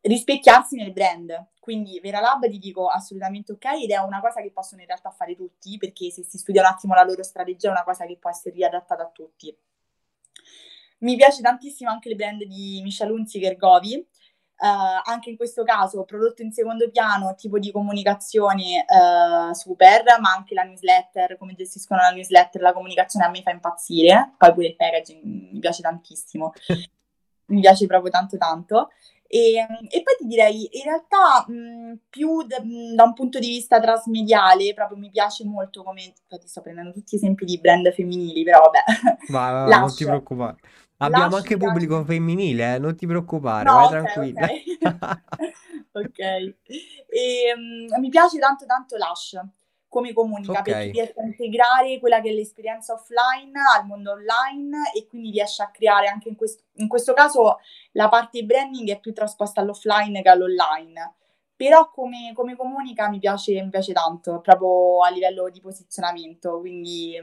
[0.01, 1.47] rispecchiarsi nel brand.
[1.61, 5.11] Quindi Vera Lab ti dico assolutamente ok ed è una cosa che possono in realtà
[5.11, 8.17] fare tutti perché se si studia un attimo la loro strategia è una cosa che
[8.17, 9.55] può essere riadattata a tutti.
[10.99, 14.07] Mi piace tantissimo anche il brand di Michelle Hunziker Govi,
[14.61, 20.33] Uh, anche in questo caso prodotto in secondo piano, tipo di comunicazione uh, super, ma
[20.33, 24.67] anche la newsletter, come gestiscono la newsletter, la comunicazione a me fa impazzire, poi pure
[24.67, 26.55] il packaging mi piace tantissimo,
[27.47, 28.91] mi piace proprio tanto tanto.
[29.29, 33.47] E, e poi ti direi, in realtà mh, più d- mh, da un punto di
[33.47, 38.43] vista trasmediale, proprio mi piace molto come, ti sto prendendo tutti esempi di brand femminili,
[38.43, 39.19] però vabbè.
[39.29, 40.57] Va, va, non ti preoccupare.
[40.99, 44.47] Abbiamo anche pubblico femminile, eh, non ti preoccupare, no, vai okay, tranquilla.
[45.93, 46.57] Ok, okay.
[47.07, 49.41] E, um, mi piace tanto tanto Lush
[49.89, 55.07] come comunica perché riesce a integrare quella che è l'esperienza offline al mondo online e
[55.07, 57.59] quindi riesce a creare anche in questo, in questo caso
[57.93, 61.15] la parte branding è più trasposta all'offline che all'online
[61.57, 67.17] però come, come comunica mi piace, mi piace tanto proprio a livello di posizionamento quindi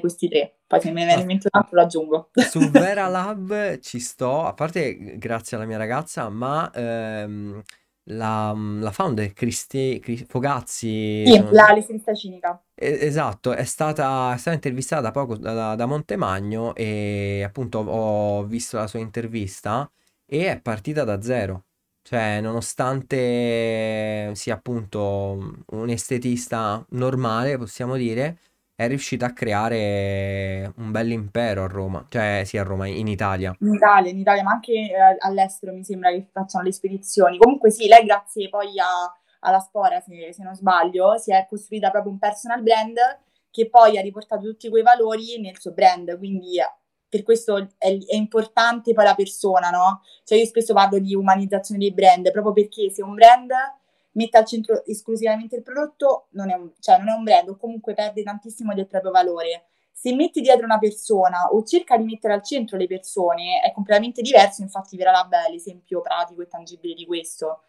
[0.00, 0.58] questi tre.
[0.66, 2.30] Poi se me ne viene in mente un altro lo aggiungo.
[2.50, 7.62] Su Vera Lab ci sto, a parte grazie alla mia ragazza, ma ehm,
[8.10, 11.24] la, la founder Cristi, Cristi Fogazzi...
[11.26, 11.52] Sì, non...
[11.52, 12.62] la lesionista cinica.
[12.74, 18.76] esatto, è stata, è stata intervistata da poco da, da Montemagno e appunto ho visto
[18.76, 19.90] la sua intervista
[20.24, 21.64] e è partita da zero.
[22.02, 28.38] Cioè, nonostante sia appunto un estetista normale, possiamo dire,
[28.78, 33.52] è riuscita a creare un bel impero a Roma, cioè sì a Roma, in Italia.
[33.58, 37.38] In Italia, in Italia, ma anche eh, all'estero mi sembra che facciano le spedizioni.
[37.38, 41.90] Comunque sì, lei grazie poi a, alla Spora, se, se, non sbaglio, si è costruita
[41.90, 42.96] proprio un personal brand
[43.50, 46.58] che poi ha riportato tutti quei valori nel suo brand, quindi
[47.08, 50.02] per questo è, è importante poi la persona, no?
[50.22, 53.50] Cioè io spesso parlo di umanizzazione dei brand, proprio perché se un brand
[54.12, 57.56] mette al centro esclusivamente il prodotto, non è un, cioè non è un brand o
[57.56, 59.66] comunque perde tantissimo del proprio valore.
[59.92, 64.22] Se metti dietro una persona o cerca di mettere al centro le persone, è completamente
[64.22, 67.62] diverso, infatti Veralab è l'esempio pratico e tangibile di questo.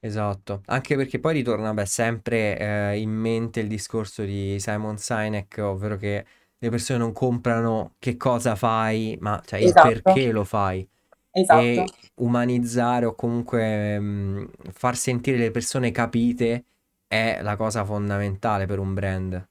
[0.00, 5.58] Esatto, anche perché poi ritorna beh, sempre eh, in mente il discorso di Simon Sinek,
[5.62, 6.24] ovvero che
[6.58, 10.86] le persone non comprano che cosa fai, ma cioè il Esatto, perché lo fai.
[11.34, 11.60] Esatto.
[11.60, 11.84] E
[12.16, 16.64] umanizzare o comunque mh, far sentire le persone capite
[17.06, 19.48] è la cosa fondamentale per un brand.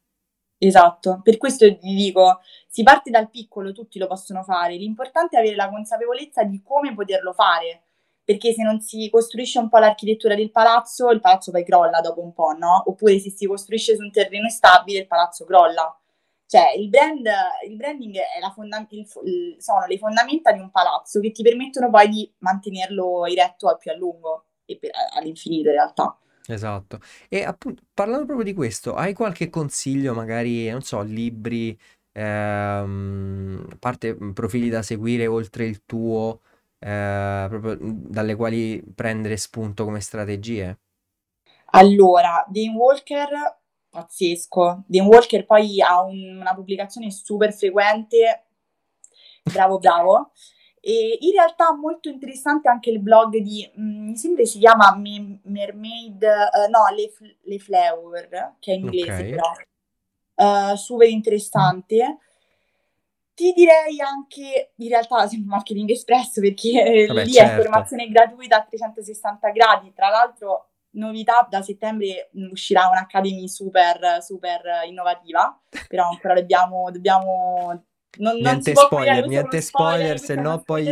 [0.57, 5.39] Esatto, per questo ti dico, si parte dal piccolo, tutti lo possono fare, l'importante è
[5.39, 7.81] avere la consapevolezza di come poterlo fare,
[8.23, 12.21] perché se non si costruisce un po' l'architettura del palazzo, il palazzo poi crolla dopo
[12.21, 12.81] un po', no?
[12.85, 15.97] Oppure se si costruisce su un terreno instabile, il palazzo crolla.
[16.53, 17.25] Cioè, il brand,
[17.67, 21.41] il branding è la fonda- il- il- sono le fondamenta di un palazzo che ti
[21.41, 26.15] permettono poi di mantenerlo eretto a più a lungo e per- all'infinito in realtà.
[26.45, 26.99] Esatto.
[27.29, 31.75] E appunto, parlando proprio di questo, hai qualche consiglio, magari, non so, libri,
[32.11, 36.41] ehm, parte profili da seguire oltre il tuo,
[36.79, 40.77] eh, proprio dalle quali prendere spunto come strategie?
[41.71, 43.29] Allora, Dane Walker,
[43.93, 44.83] pazzesco.
[44.87, 48.45] Dane Walker poi ha un- una pubblicazione super frequente,
[49.43, 50.31] bravo bravo.
[50.85, 55.39] E in realtà molto interessante anche il blog di, mm, mi sembra si chiama Me-
[55.43, 59.29] Mermaid, eh, no, Le, F- Le Flower, che è in inglese Ok.
[59.29, 59.51] però,
[60.71, 62.17] eh, super interessante.
[63.35, 67.61] Ti direi anche, in realtà, sempre Marketing Espresso, perché Vabbè, lì è certo.
[67.61, 69.93] formazione gratuita a 360 gradi.
[69.93, 77.83] Tra l'altro, novità, da settembre mm, uscirà un'Academy super, super innovativa, però ancora dobbiamo, dobbiamo
[78.17, 80.85] non, non Niente comunicare spoiler, niente spoiler, spoiler, se no poi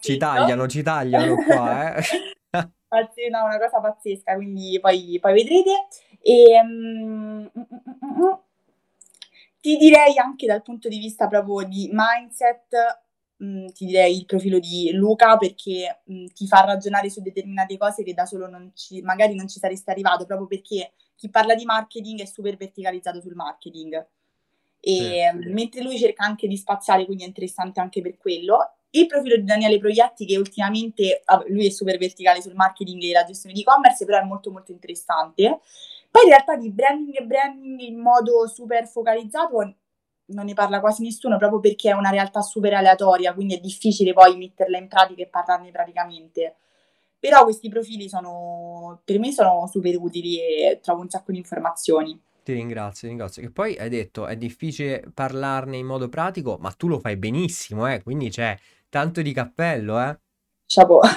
[0.00, 2.02] ci tagliano, ci tagliano qua, eh.
[3.30, 5.86] No, una cosa pazzesca, quindi poi, poi vedrete.
[6.20, 8.32] E, mm, mm, mm,
[9.60, 13.00] ti direi anche dal punto di vista proprio di mindset,
[13.42, 18.02] mm, ti direi il profilo di Luca perché mm, ti fa ragionare su determinate cose
[18.02, 21.64] che da solo non ci, magari non ci saresti arrivato, proprio perché chi parla di
[21.64, 24.06] marketing è super verticalizzato sul marketing.
[24.80, 24.90] Sì.
[24.90, 28.74] E mm, mentre lui cerca anche di spaziare, quindi è interessante anche per quello.
[28.90, 33.24] Il profilo di Daniele Proietti, che ultimamente lui è super verticale sul marketing e la
[33.24, 35.60] gestione di e-commerce, però è molto molto interessante.
[36.10, 39.76] Poi in realtà di branding e branding in modo super focalizzato
[40.26, 44.12] non ne parla quasi nessuno proprio perché è una realtà super aleatoria, quindi è difficile
[44.12, 46.56] poi metterla in pratica e parlarne praticamente.
[47.18, 52.20] Però questi profili sono, per me sono super utili e trovo un sacco di informazioni.
[52.42, 53.42] Ti ringrazio, ti ringrazio.
[53.42, 57.86] Che poi hai detto è difficile parlarne in modo pratico, ma tu lo fai benissimo,
[57.86, 58.02] eh?
[58.02, 58.58] Quindi c'è
[58.88, 60.18] tanto di cappello, eh?
[60.72, 61.00] Chapeau.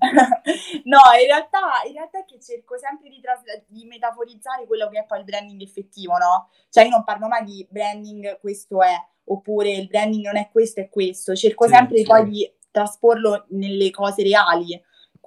[0.84, 5.00] No, in realtà, in realtà è che cerco sempre di, tras- di metaforizzare quello che
[5.00, 6.48] è poi il branding effettivo, no?
[6.68, 10.80] Cioè io non parlo mai di branding questo è, oppure il branding non è questo,
[10.80, 11.34] è questo.
[11.34, 12.04] Cerco Sì, sempre sì.
[12.04, 14.80] poi di trasporlo nelle cose reali.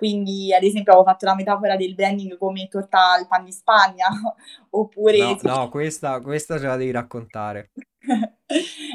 [0.03, 4.07] Quindi, ad esempio, avevo fatto la metafora del branding come torta al pan di Spagna,
[4.71, 7.71] oppure No, no, questa, questa ce la devi raccontare.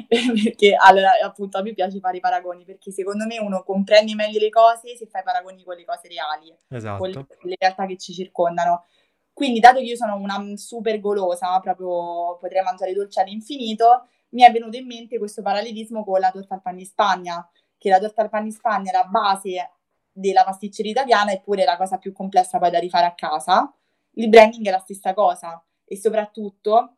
[0.06, 4.38] perché allora appunto a me piace fare i paragoni perché secondo me uno comprende meglio
[4.38, 7.26] le cose se fa i paragoni con le cose reali con le, Esatto.
[7.40, 8.84] le realtà che ci circondano
[9.32, 14.52] quindi dato che io sono una super golosa proprio potrei mangiare dolce all'infinito mi è
[14.52, 18.20] venuto in mente questo parallelismo con la torta al pan di Spagna che la torta
[18.20, 19.70] al pan di Spagna è la base
[20.18, 23.72] della pasticceria italiana eppure è la cosa più complessa poi da rifare a casa
[24.12, 26.94] il branding è la stessa cosa e soprattutto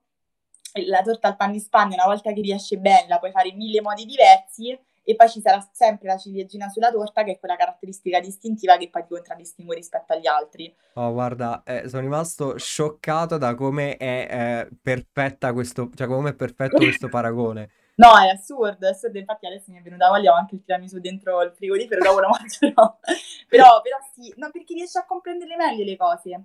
[0.86, 3.56] la torta al pan di Spagna, una volta che riesce bene, la puoi fare in
[3.56, 7.56] mille modi diversi e poi ci sarà sempre la ciliegina sulla torta, che è quella
[7.56, 10.72] caratteristica distintiva che poi ti contraddistingue rispetto agli altri.
[10.94, 16.34] Oh, guarda, eh, sono rimasto scioccato da come è eh, perfetta questo, cioè come è
[16.34, 17.70] perfetto questo paragone.
[18.00, 19.18] No, è assurdo, è assurdo.
[19.18, 22.98] Infatti adesso mi è venuta voglia, anche il tiramisù dentro il frigorifero, dopo lo mangerò.
[23.46, 26.44] però, però sì, no, perché riesci a comprendere meglio le cose.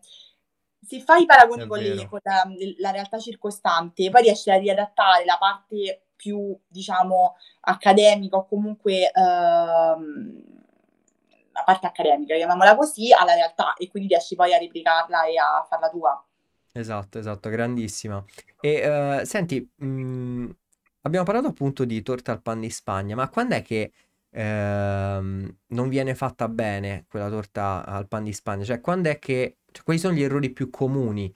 [0.85, 2.43] Se fai i paragoni con, le- con la,
[2.79, 10.43] la realtà circostante, poi riesci a riadattare la parte più, diciamo, accademica o comunque ehm,
[11.53, 15.65] la parte accademica, chiamiamola così, alla realtà e quindi riesci poi a replicarla e a
[15.67, 16.25] farla tua.
[16.73, 18.23] Esatto, esatto, grandissima.
[18.59, 20.49] E eh, senti, mh,
[21.05, 23.91] abbiamo parlato appunto di torta al pan di Spagna, ma quando è che
[24.29, 28.63] ehm, non viene fatta bene quella torta al pan di Spagna?
[28.63, 31.33] Cioè, quando è che, cioè, quali sono gli errori più comuni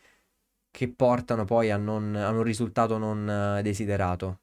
[0.72, 4.39] che portano poi a, non- a un risultato non eh, desiderato?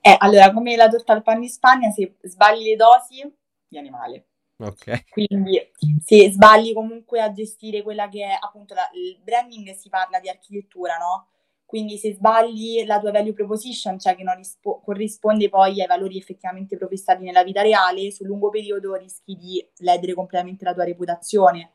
[0.00, 3.34] Eh, allora, come la torta al pan di Spagna, se sbagli le dosi,
[3.68, 4.26] viene male.
[4.58, 5.04] Ok.
[5.08, 5.58] Quindi
[6.04, 10.28] se sbagli comunque a gestire quella che è appunto la, il branding, si parla di
[10.28, 11.28] architettura, no?
[11.66, 16.16] Quindi se sbagli la tua value proposition, cioè che non rispo- corrisponde poi ai valori
[16.16, 21.72] effettivamente professati nella vita reale, sul lungo periodo rischi di ledere completamente la tua reputazione.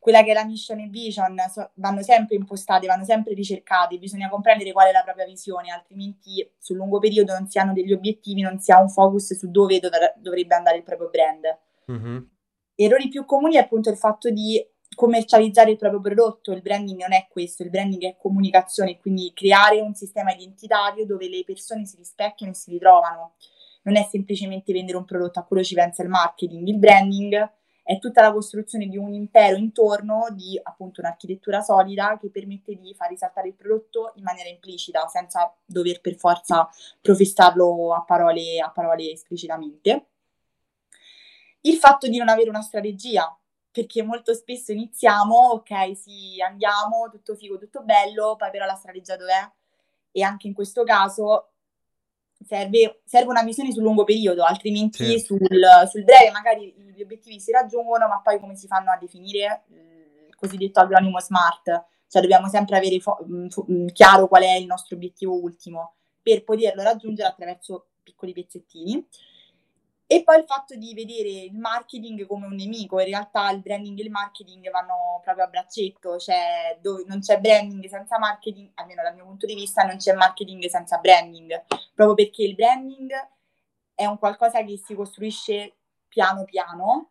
[0.00, 4.28] Quella che è la mission e vision so- vanno sempre impostate, vanno sempre ricercate, bisogna
[4.28, 8.40] comprendere qual è la propria visione, altrimenti sul lungo periodo non si hanno degli obiettivi,
[8.40, 11.58] non si ha un focus su dove dov- dovrebbe andare il proprio brand.
[11.92, 12.18] Mm-hmm.
[12.74, 14.64] Errori più comuni è appunto il fatto di
[14.98, 19.80] commercializzare il proprio prodotto, il branding non è questo, il branding è comunicazione, quindi creare
[19.80, 23.34] un sistema identitario dove le persone si rispecchiano e si ritrovano.
[23.82, 27.52] Non è semplicemente vendere un prodotto, a quello ci pensa il marketing, il branding
[27.84, 32.92] è tutta la costruzione di un impero intorno di appunto un'architettura solida che permette di
[32.92, 36.68] far risaltare il prodotto in maniera implicita, senza dover per forza
[37.00, 40.06] professarlo a parole, a parole esplicitamente.
[41.60, 43.32] Il fatto di non avere una strategia,
[43.78, 49.16] perché molto spesso iniziamo, ok, sì, andiamo, tutto figo, tutto bello, poi però la strategia
[49.16, 49.48] dov'è?
[50.10, 51.50] E anche in questo caso
[52.44, 55.24] serve, serve una visione sul lungo periodo, altrimenti Sì.
[55.24, 55.38] sul,
[55.88, 60.34] sul breve magari gli obiettivi si raggiungono, ma poi come si fanno a definire il
[60.34, 61.84] cosiddetto acronimo SMART?
[62.08, 65.94] Cioè dobbiamo sempre avere fo- mh, fo- mh, chiaro qual è il nostro obiettivo ultimo
[66.20, 69.06] per poterlo raggiungere attraverso piccoli pezzettini.
[70.10, 73.98] E poi il fatto di vedere il marketing come un nemico, in realtà il branding
[73.98, 79.02] e il marketing vanno proprio a braccetto, cioè dove non c'è branding senza marketing, almeno
[79.02, 81.62] dal mio punto di vista non c'è marketing senza branding,
[81.94, 83.12] proprio perché il branding
[83.94, 85.74] è un qualcosa che si costruisce
[86.08, 87.10] piano piano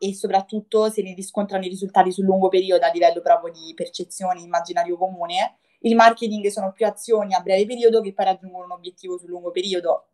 [0.00, 4.40] e soprattutto se ne riscontrano i risultati sul lungo periodo a livello proprio di percezione,
[4.40, 5.58] immaginario comune.
[5.82, 9.52] Il marketing sono più azioni a breve periodo che poi raggiungono un obiettivo sul lungo
[9.52, 10.08] periodo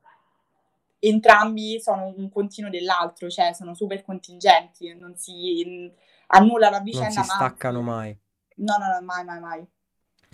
[1.01, 5.90] entrambi sono un continuo dell'altro, cioè sono super contingenti, non si
[6.28, 8.16] annullano a Non vicenda, si ma staccano anzi, mai.
[8.57, 9.66] no, no, no, mai, mai, mai.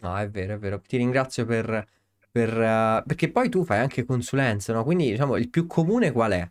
[0.02, 0.80] No, è vero, è vero.
[0.80, 1.86] Ti ringrazio per,
[2.30, 4.84] per, eh, perché poi tu fai anche consulenza, no?
[4.84, 6.50] Quindi, diciamo, il più comune qual è?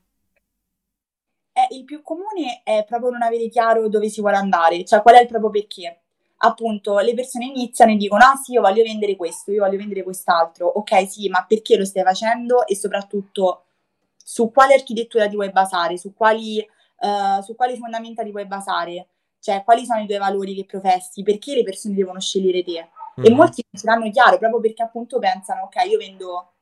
[1.53, 5.15] Eh, il più comune è proprio non avere chiaro dove si vuole andare, cioè qual
[5.15, 6.01] è il proprio perché.
[6.39, 10.03] Appunto, le persone iniziano e dicono: Ah, sì, io voglio vendere questo, io voglio vendere
[10.03, 10.67] quest'altro.
[10.67, 12.67] Ok, sì, ma perché lo stai facendo?
[12.67, 13.64] E soprattutto
[14.27, 19.07] su quale architettura ti vuoi basare, su quali, eh, su quali fondamenta ti vuoi basare,
[19.39, 22.89] cioè quali sono i tuoi valori che professi, perché le persone devono scegliere te.
[23.19, 23.35] E Mhm.
[23.35, 26.53] molti non ce l'hanno chiaro proprio perché appunto pensano: Ok, io vendo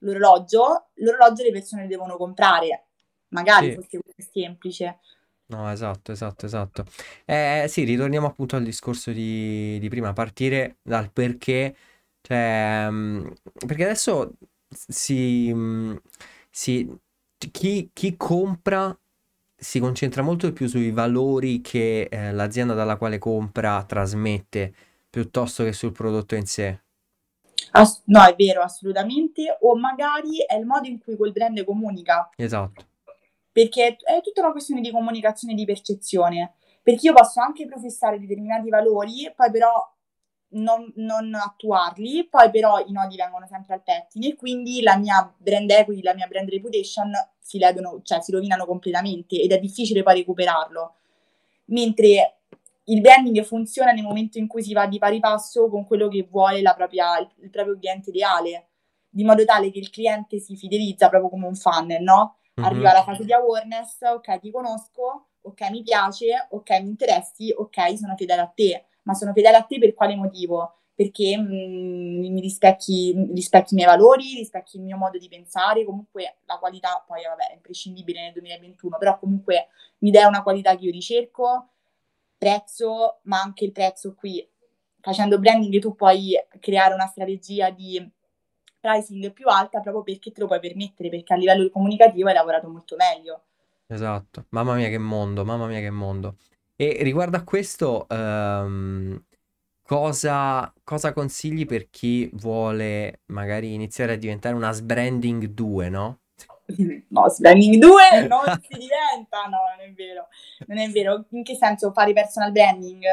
[0.00, 2.84] l'orologio, l'orologio le persone devono comprare.
[3.30, 3.74] Magari Sì.
[3.74, 4.00] fosse
[4.32, 4.98] semplice.
[5.50, 6.84] No, esatto, esatto, esatto.
[7.24, 11.74] Eh, sì, ritorniamo appunto al discorso di, di prima, partire dal perché,
[12.20, 13.26] cioè, mm,
[13.66, 14.34] perché adesso
[14.68, 15.96] si, mm,
[16.50, 16.86] si-
[17.38, 18.96] chi, chi compra
[19.56, 24.72] si concentra molto di più sui valori che eh, l'azienda dalla quale compra trasmette,
[25.10, 26.80] piuttosto che sul prodotto in sé.
[27.72, 29.56] Ass- no, è vero, assolutamente.
[29.60, 32.30] O magari è il modo in cui quel brand comunica.
[32.36, 32.86] Esatto,
[33.58, 36.54] perché è tutta una questione di comunicazione e di percezione.
[36.80, 39.96] Perché io posso anche professare determinati valori, poi però
[40.50, 45.32] non, non attuarli, poi però i nodi vengono sempre al pettine e quindi la mia
[45.36, 50.02] brand equity, la mia brand reputation si ledono, cioè si rovinano completamente ed è difficile
[50.02, 50.94] poi recuperarlo.
[51.66, 52.38] Mentre
[52.84, 56.26] il branding funziona nel momento in cui si va di pari passo con quello che
[56.30, 58.68] vuole la propria, il, proprio cliente ideale,
[59.10, 62.36] di modo tale che il cliente si fidelizza proprio come un funnel, no?
[62.54, 62.96] Arriva Mhm.
[62.96, 68.16] alla fase di awareness, ok, ti conosco, ok, mi piace, ok, mi interessi, ok, sono
[68.16, 68.86] fedele a te.
[69.08, 70.74] Ma sono fedele a te per quale motivo?
[70.94, 76.40] Perché mm, mi rispecchi, rispecchi i miei valori, rispecchi il mio modo di pensare, comunque
[76.44, 79.68] la qualità, poi vabbè, è imprescindibile nel 2021, però comunque
[80.00, 81.70] mi dai una qualità che io ricerco,
[82.36, 84.46] prezzo, ma anche il prezzo qui.
[85.00, 88.06] Facendo branding tu puoi creare una strategia di
[88.78, 92.68] pricing più alta proprio perché te lo puoi permettere, perché a livello comunicativo hai lavorato
[92.68, 93.44] molto meglio.
[93.86, 94.44] esatto.
[94.50, 96.36] Mamma mia che mondo, mamma mia che mondo.
[96.80, 99.20] E riguardo a questo, ehm,
[99.82, 106.20] cosa, cosa consigli per chi vuole magari iniziare a diventare una sbranding 2, no?
[107.08, 110.28] No, branding 2 non si diventa, no, non è vero.
[110.66, 111.24] Non è vero.
[111.30, 113.04] In che senso fare personal branding?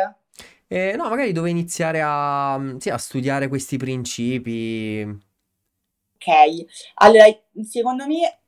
[0.67, 5.01] Eh, no, magari dove iniziare a, sì, a studiare questi principi.
[5.01, 6.65] Ok.
[6.95, 7.25] Allora,
[7.63, 8.41] secondo me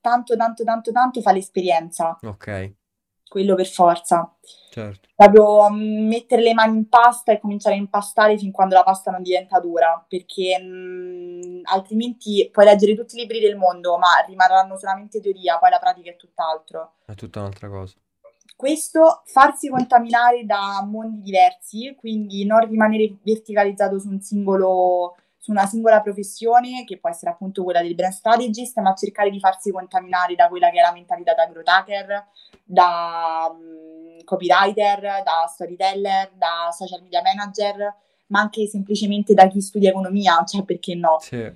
[0.00, 2.74] tanto tanto tanto tanto fa l'esperienza, Ok,
[3.36, 4.34] quello per forza.
[4.70, 5.08] certo.
[5.14, 9.10] Proprio mm, mettere le mani in pasta e cominciare a impastare fin quando la pasta
[9.10, 14.78] non diventa dura, perché mm, altrimenti puoi leggere tutti i libri del mondo, ma rimarranno
[14.78, 16.94] solamente teoria, poi la pratica è tutt'altro.
[17.04, 17.94] È tutta un'altra cosa.
[18.56, 25.14] Questo, farsi contaminare da mondi diversi, quindi non rimanere verticalizzato su un singolo
[25.46, 29.38] su una singola professione, che può essere appunto quella del brand strategist, ma cercare di
[29.38, 32.26] farsi contaminare da quella che è la mentalità da growth hacker,
[32.64, 37.94] da um, copywriter, da storyteller, da social media manager,
[38.26, 41.18] ma anche semplicemente da chi studia economia, cioè perché no?
[41.20, 41.48] Sì.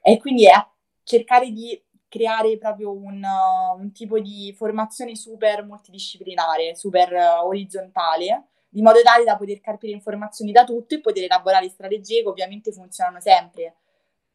[0.00, 0.66] E quindi è
[1.02, 1.78] cercare di
[2.08, 9.00] creare proprio un, uh, un tipo di formazione super multidisciplinare, super uh, orizzontale, di modo
[9.02, 13.76] tale da poter capire informazioni da tutto e poter elaborare strategie che ovviamente funzionano sempre,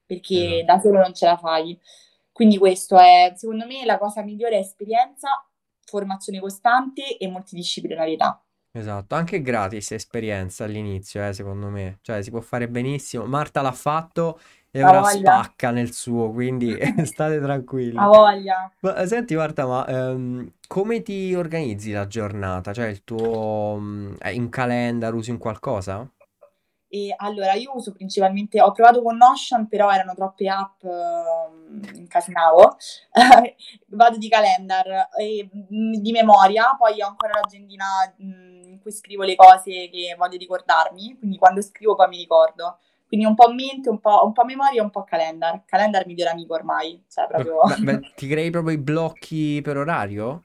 [0.06, 0.66] perché esatto.
[0.66, 1.78] da solo non ce la fai.
[2.32, 5.28] Quindi questo è, secondo me, la cosa migliore è esperienza,
[5.84, 8.42] formazione costante e multidisciplinarietà.
[8.72, 12.00] Esatto, anche gratis esperienza all'inizio, eh, secondo me.
[12.02, 13.26] Cioè, si può fare benissimo.
[13.26, 14.40] Marta l'ha fatto
[14.72, 17.98] e ora spacca nel suo, quindi state tranquilli.
[17.98, 18.72] Ha voglia.
[18.82, 22.74] Ma, eh, senti, Marta, ma ehm, come ti organizzi la giornata?
[22.74, 23.78] Cioè, il tuo...
[23.80, 26.08] Mm, hai un calendar, usi un qualcosa?
[26.92, 32.78] E allora, io uso principalmente, ho provato con Notion, però erano troppe app, uh, incasinavo.
[33.90, 37.86] Vado di calendar e mm, di memoria, poi ho ancora l'agendina
[38.24, 42.80] mm, in cui scrivo le cose che voglio ricordarmi, quindi quando scrivo poi mi ricordo.
[43.10, 45.66] Quindi un po' mente, un po', un po' memoria e un po' calendar.
[45.66, 47.62] Calendar migliore amico ormai, cioè proprio...
[47.82, 50.44] Beh, ti crei proprio i blocchi per orario?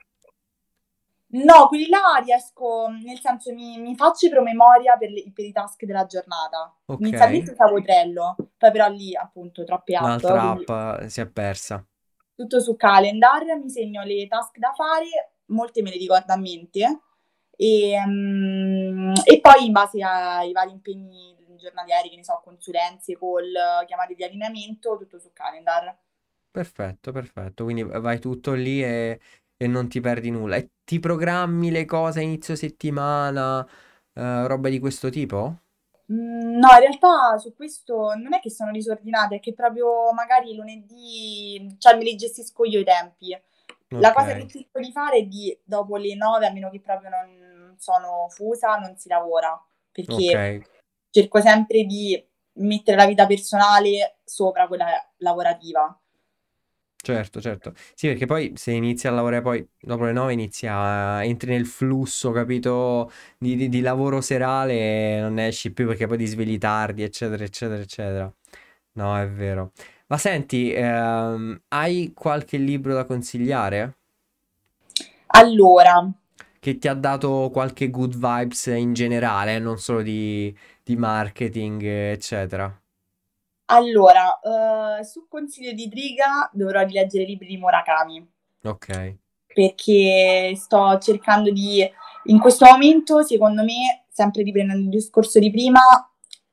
[1.34, 5.84] No, quelli là riesco, nel senso mi, mi faccio promemoria per, le, per i task
[5.84, 6.74] della giornata.
[6.86, 7.00] Ok.
[7.00, 10.20] Inizialmente usavo Trello, poi però lì appunto troppe app.
[10.20, 11.84] Quindi app eh, si è persa.
[12.34, 17.00] tutto su calendar, mi segno le task da fare, molte me le ricordo a mente
[17.56, 21.33] e, mm, e poi in base ai vari impegni
[21.64, 25.96] giornalieri, che ne so, consulenze, call, chiamate di allineamento, tutto su calendar.
[26.54, 27.64] Perfetto, perfetto.
[27.64, 29.18] Quindi vai tutto lì e,
[29.56, 30.54] e non ti perdi nulla.
[30.54, 33.66] E ti programmi le cose a inizio settimana,
[34.12, 35.58] eh, roba di questo tipo?
[36.12, 40.54] Mm, no, in realtà su questo non è che sono disordinate, è che proprio magari
[40.54, 43.36] lunedì, cioè me li gestisco io i tempi.
[43.88, 47.10] La cosa che cerco di fare è di dopo le 9, a meno che proprio
[47.10, 49.60] non sono fusa, non si lavora.
[49.90, 50.72] Perché Ok
[51.14, 52.20] cerco sempre di
[52.54, 54.86] mettere la vita personale sopra quella
[55.18, 55.96] lavorativa.
[57.04, 57.74] Certo, certo.
[57.94, 62.30] Sì, perché poi se inizi a lavorare poi dopo le 9 inizia, entri nel flusso,
[62.30, 66.56] capito, di, di- di lavoro serale e non ne esci più perché poi ti svegli
[66.56, 68.34] tardi, eccetera, eccetera, eccetera.
[68.92, 69.72] No, è vero.
[70.06, 73.98] Ma senti, ehm, hai qualche libro da consigliare?
[75.28, 76.10] Allora,
[76.64, 82.82] Che ti ha dato qualche good vibes in generale, non solo di, di marketing, eccetera?
[83.66, 84.38] allora,
[84.98, 88.26] eh, su consiglio di Driga dovrò rileggere i libri di Murakami,
[88.64, 89.16] Ok.
[89.46, 91.88] perché sto cercando di,
[92.24, 95.80] in questo momento, secondo me, sempre riprendendo il discorso di prima,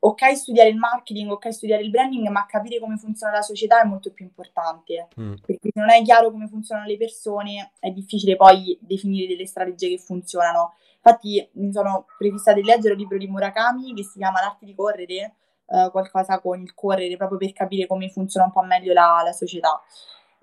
[0.04, 3.86] ok studiare il marketing, ok studiare il branding, ma capire come funziona la società è
[3.86, 5.34] molto più importante, Mm.
[5.46, 9.90] perché se non è chiaro come funzionano le persone, è difficile poi definire delle strategie
[9.90, 10.74] che funzionano.
[11.04, 14.74] Infatti mi sono prefissata di leggere un libro di Murakami che si chiama L'arte di
[14.74, 15.36] correre,
[15.68, 19.32] eh, qualcosa con il correre, proprio per capire come funziona un po' meglio la, la
[19.32, 19.82] società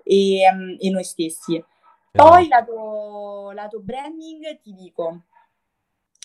[0.03, 1.63] e, mm, e noi stessi.
[2.11, 5.21] Poi lato, lato branding ti dico,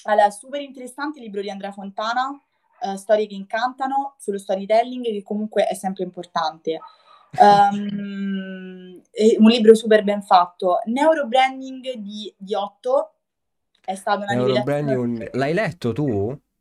[0.05, 2.41] allora, super interessante il libro di Andrea Fontana,
[2.85, 6.79] eh, Storie che incantano, sullo storytelling, che comunque è sempre importante.
[7.37, 9.01] È un
[9.51, 10.79] libro super ben fatto.
[10.85, 13.15] Neurobranding di, di Otto
[13.85, 16.07] è stata una Neurobranding, un- l'hai letto tu?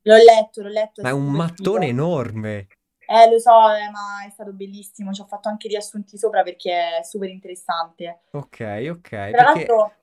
[0.05, 1.99] L'ho letto, l'ho letto, è Ma è un mattone figo.
[2.01, 2.67] enorme.
[3.05, 5.13] Eh, lo so, eh, ma è stato bellissimo.
[5.13, 8.21] Ci ho fatto anche riassunti sopra perché è super interessante.
[8.31, 9.41] Ok, ok, Tra perché...
[9.41, 9.93] l'altro,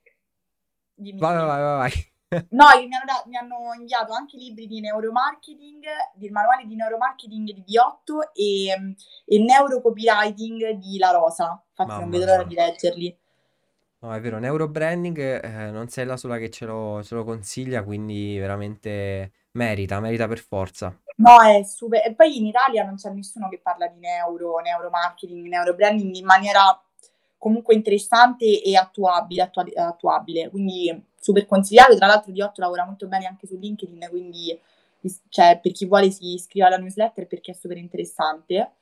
[0.94, 2.09] dimmi, Vai, vai, vai, vai.
[2.50, 7.50] No, mi hanno, da- mi hanno inviato anche libri di neuromarketing, del manuale di neuromarketing
[7.52, 11.60] di Biotto e, e neurocopywriting di La Rosa.
[11.70, 12.46] Infatti non Mamma vedo l'ora mia.
[12.46, 13.18] di leggerli.
[14.02, 17.82] No, è vero, neurobranding eh, non sei la sola che ce lo, ce lo consiglia,
[17.82, 20.96] quindi veramente merita, merita per forza.
[21.16, 22.06] No, è super.
[22.06, 26.80] E poi in Italia non c'è nessuno che parla di neuro, neuromarketing, neurobranding in maniera
[27.36, 30.48] comunque interessante e attuabile, attua- attuabile.
[30.48, 31.96] Quindi super consigliato.
[31.96, 34.58] Tra l'altro Diotto lavora molto bene anche su LinkedIn, quindi
[35.28, 38.72] cioè, per chi vuole si iscrive alla newsletter perché è super interessante.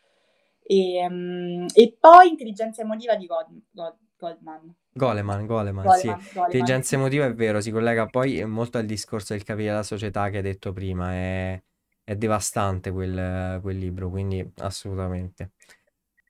[0.63, 4.75] E, mm, e poi intelligenza emotiva di God- God- Goldman.
[4.93, 6.07] Goleman, Goleman, sì.
[6.07, 9.85] Goleman, Goleman, Intelligenza emotiva è vero, si collega poi molto al discorso del capire la
[9.85, 11.63] società che hai detto prima, è,
[12.03, 15.53] è devastante quel, quel libro, quindi assolutamente.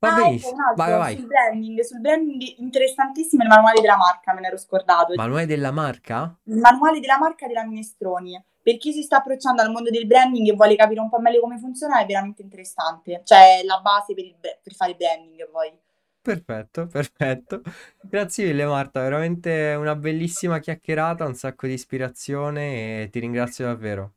[0.01, 1.17] Va Ah, ecco, benissimo, un vai, vai.
[1.17, 5.15] sul branding, sul branding interessantissimo il manuale della marca, me ne ero scordato.
[5.17, 6.37] Manuale della marca?
[6.45, 8.41] Il manuale della marca della Minestroni.
[8.63, 11.41] Per chi si sta approcciando al mondo del branding e vuole capire un po' meglio
[11.41, 13.23] come funziona, è veramente interessante.
[13.25, 15.73] Cioè, la base per, il per fare branding poi.
[16.21, 17.63] Perfetto, perfetto.
[18.03, 24.13] Grazie mille Marta, veramente una bellissima chiacchierata, un sacco di ispirazione e ti ringrazio davvero.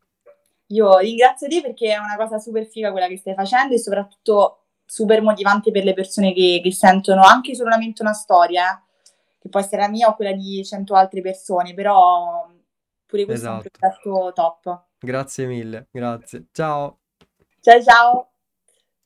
[0.67, 4.60] Io ringrazio te perché è una cosa super figa quella che stai facendo e soprattutto
[4.91, 8.81] super motivante per le persone che, che sentono anche solamente una storia, eh,
[9.39, 12.45] che può essere la mia o quella di cento altre persone, però
[13.05, 13.69] pure questo è un Esatto.
[13.79, 14.83] progetto top.
[14.99, 16.47] Grazie mille, grazie.
[16.51, 16.99] Ciao.
[17.61, 18.30] Ciao ciao!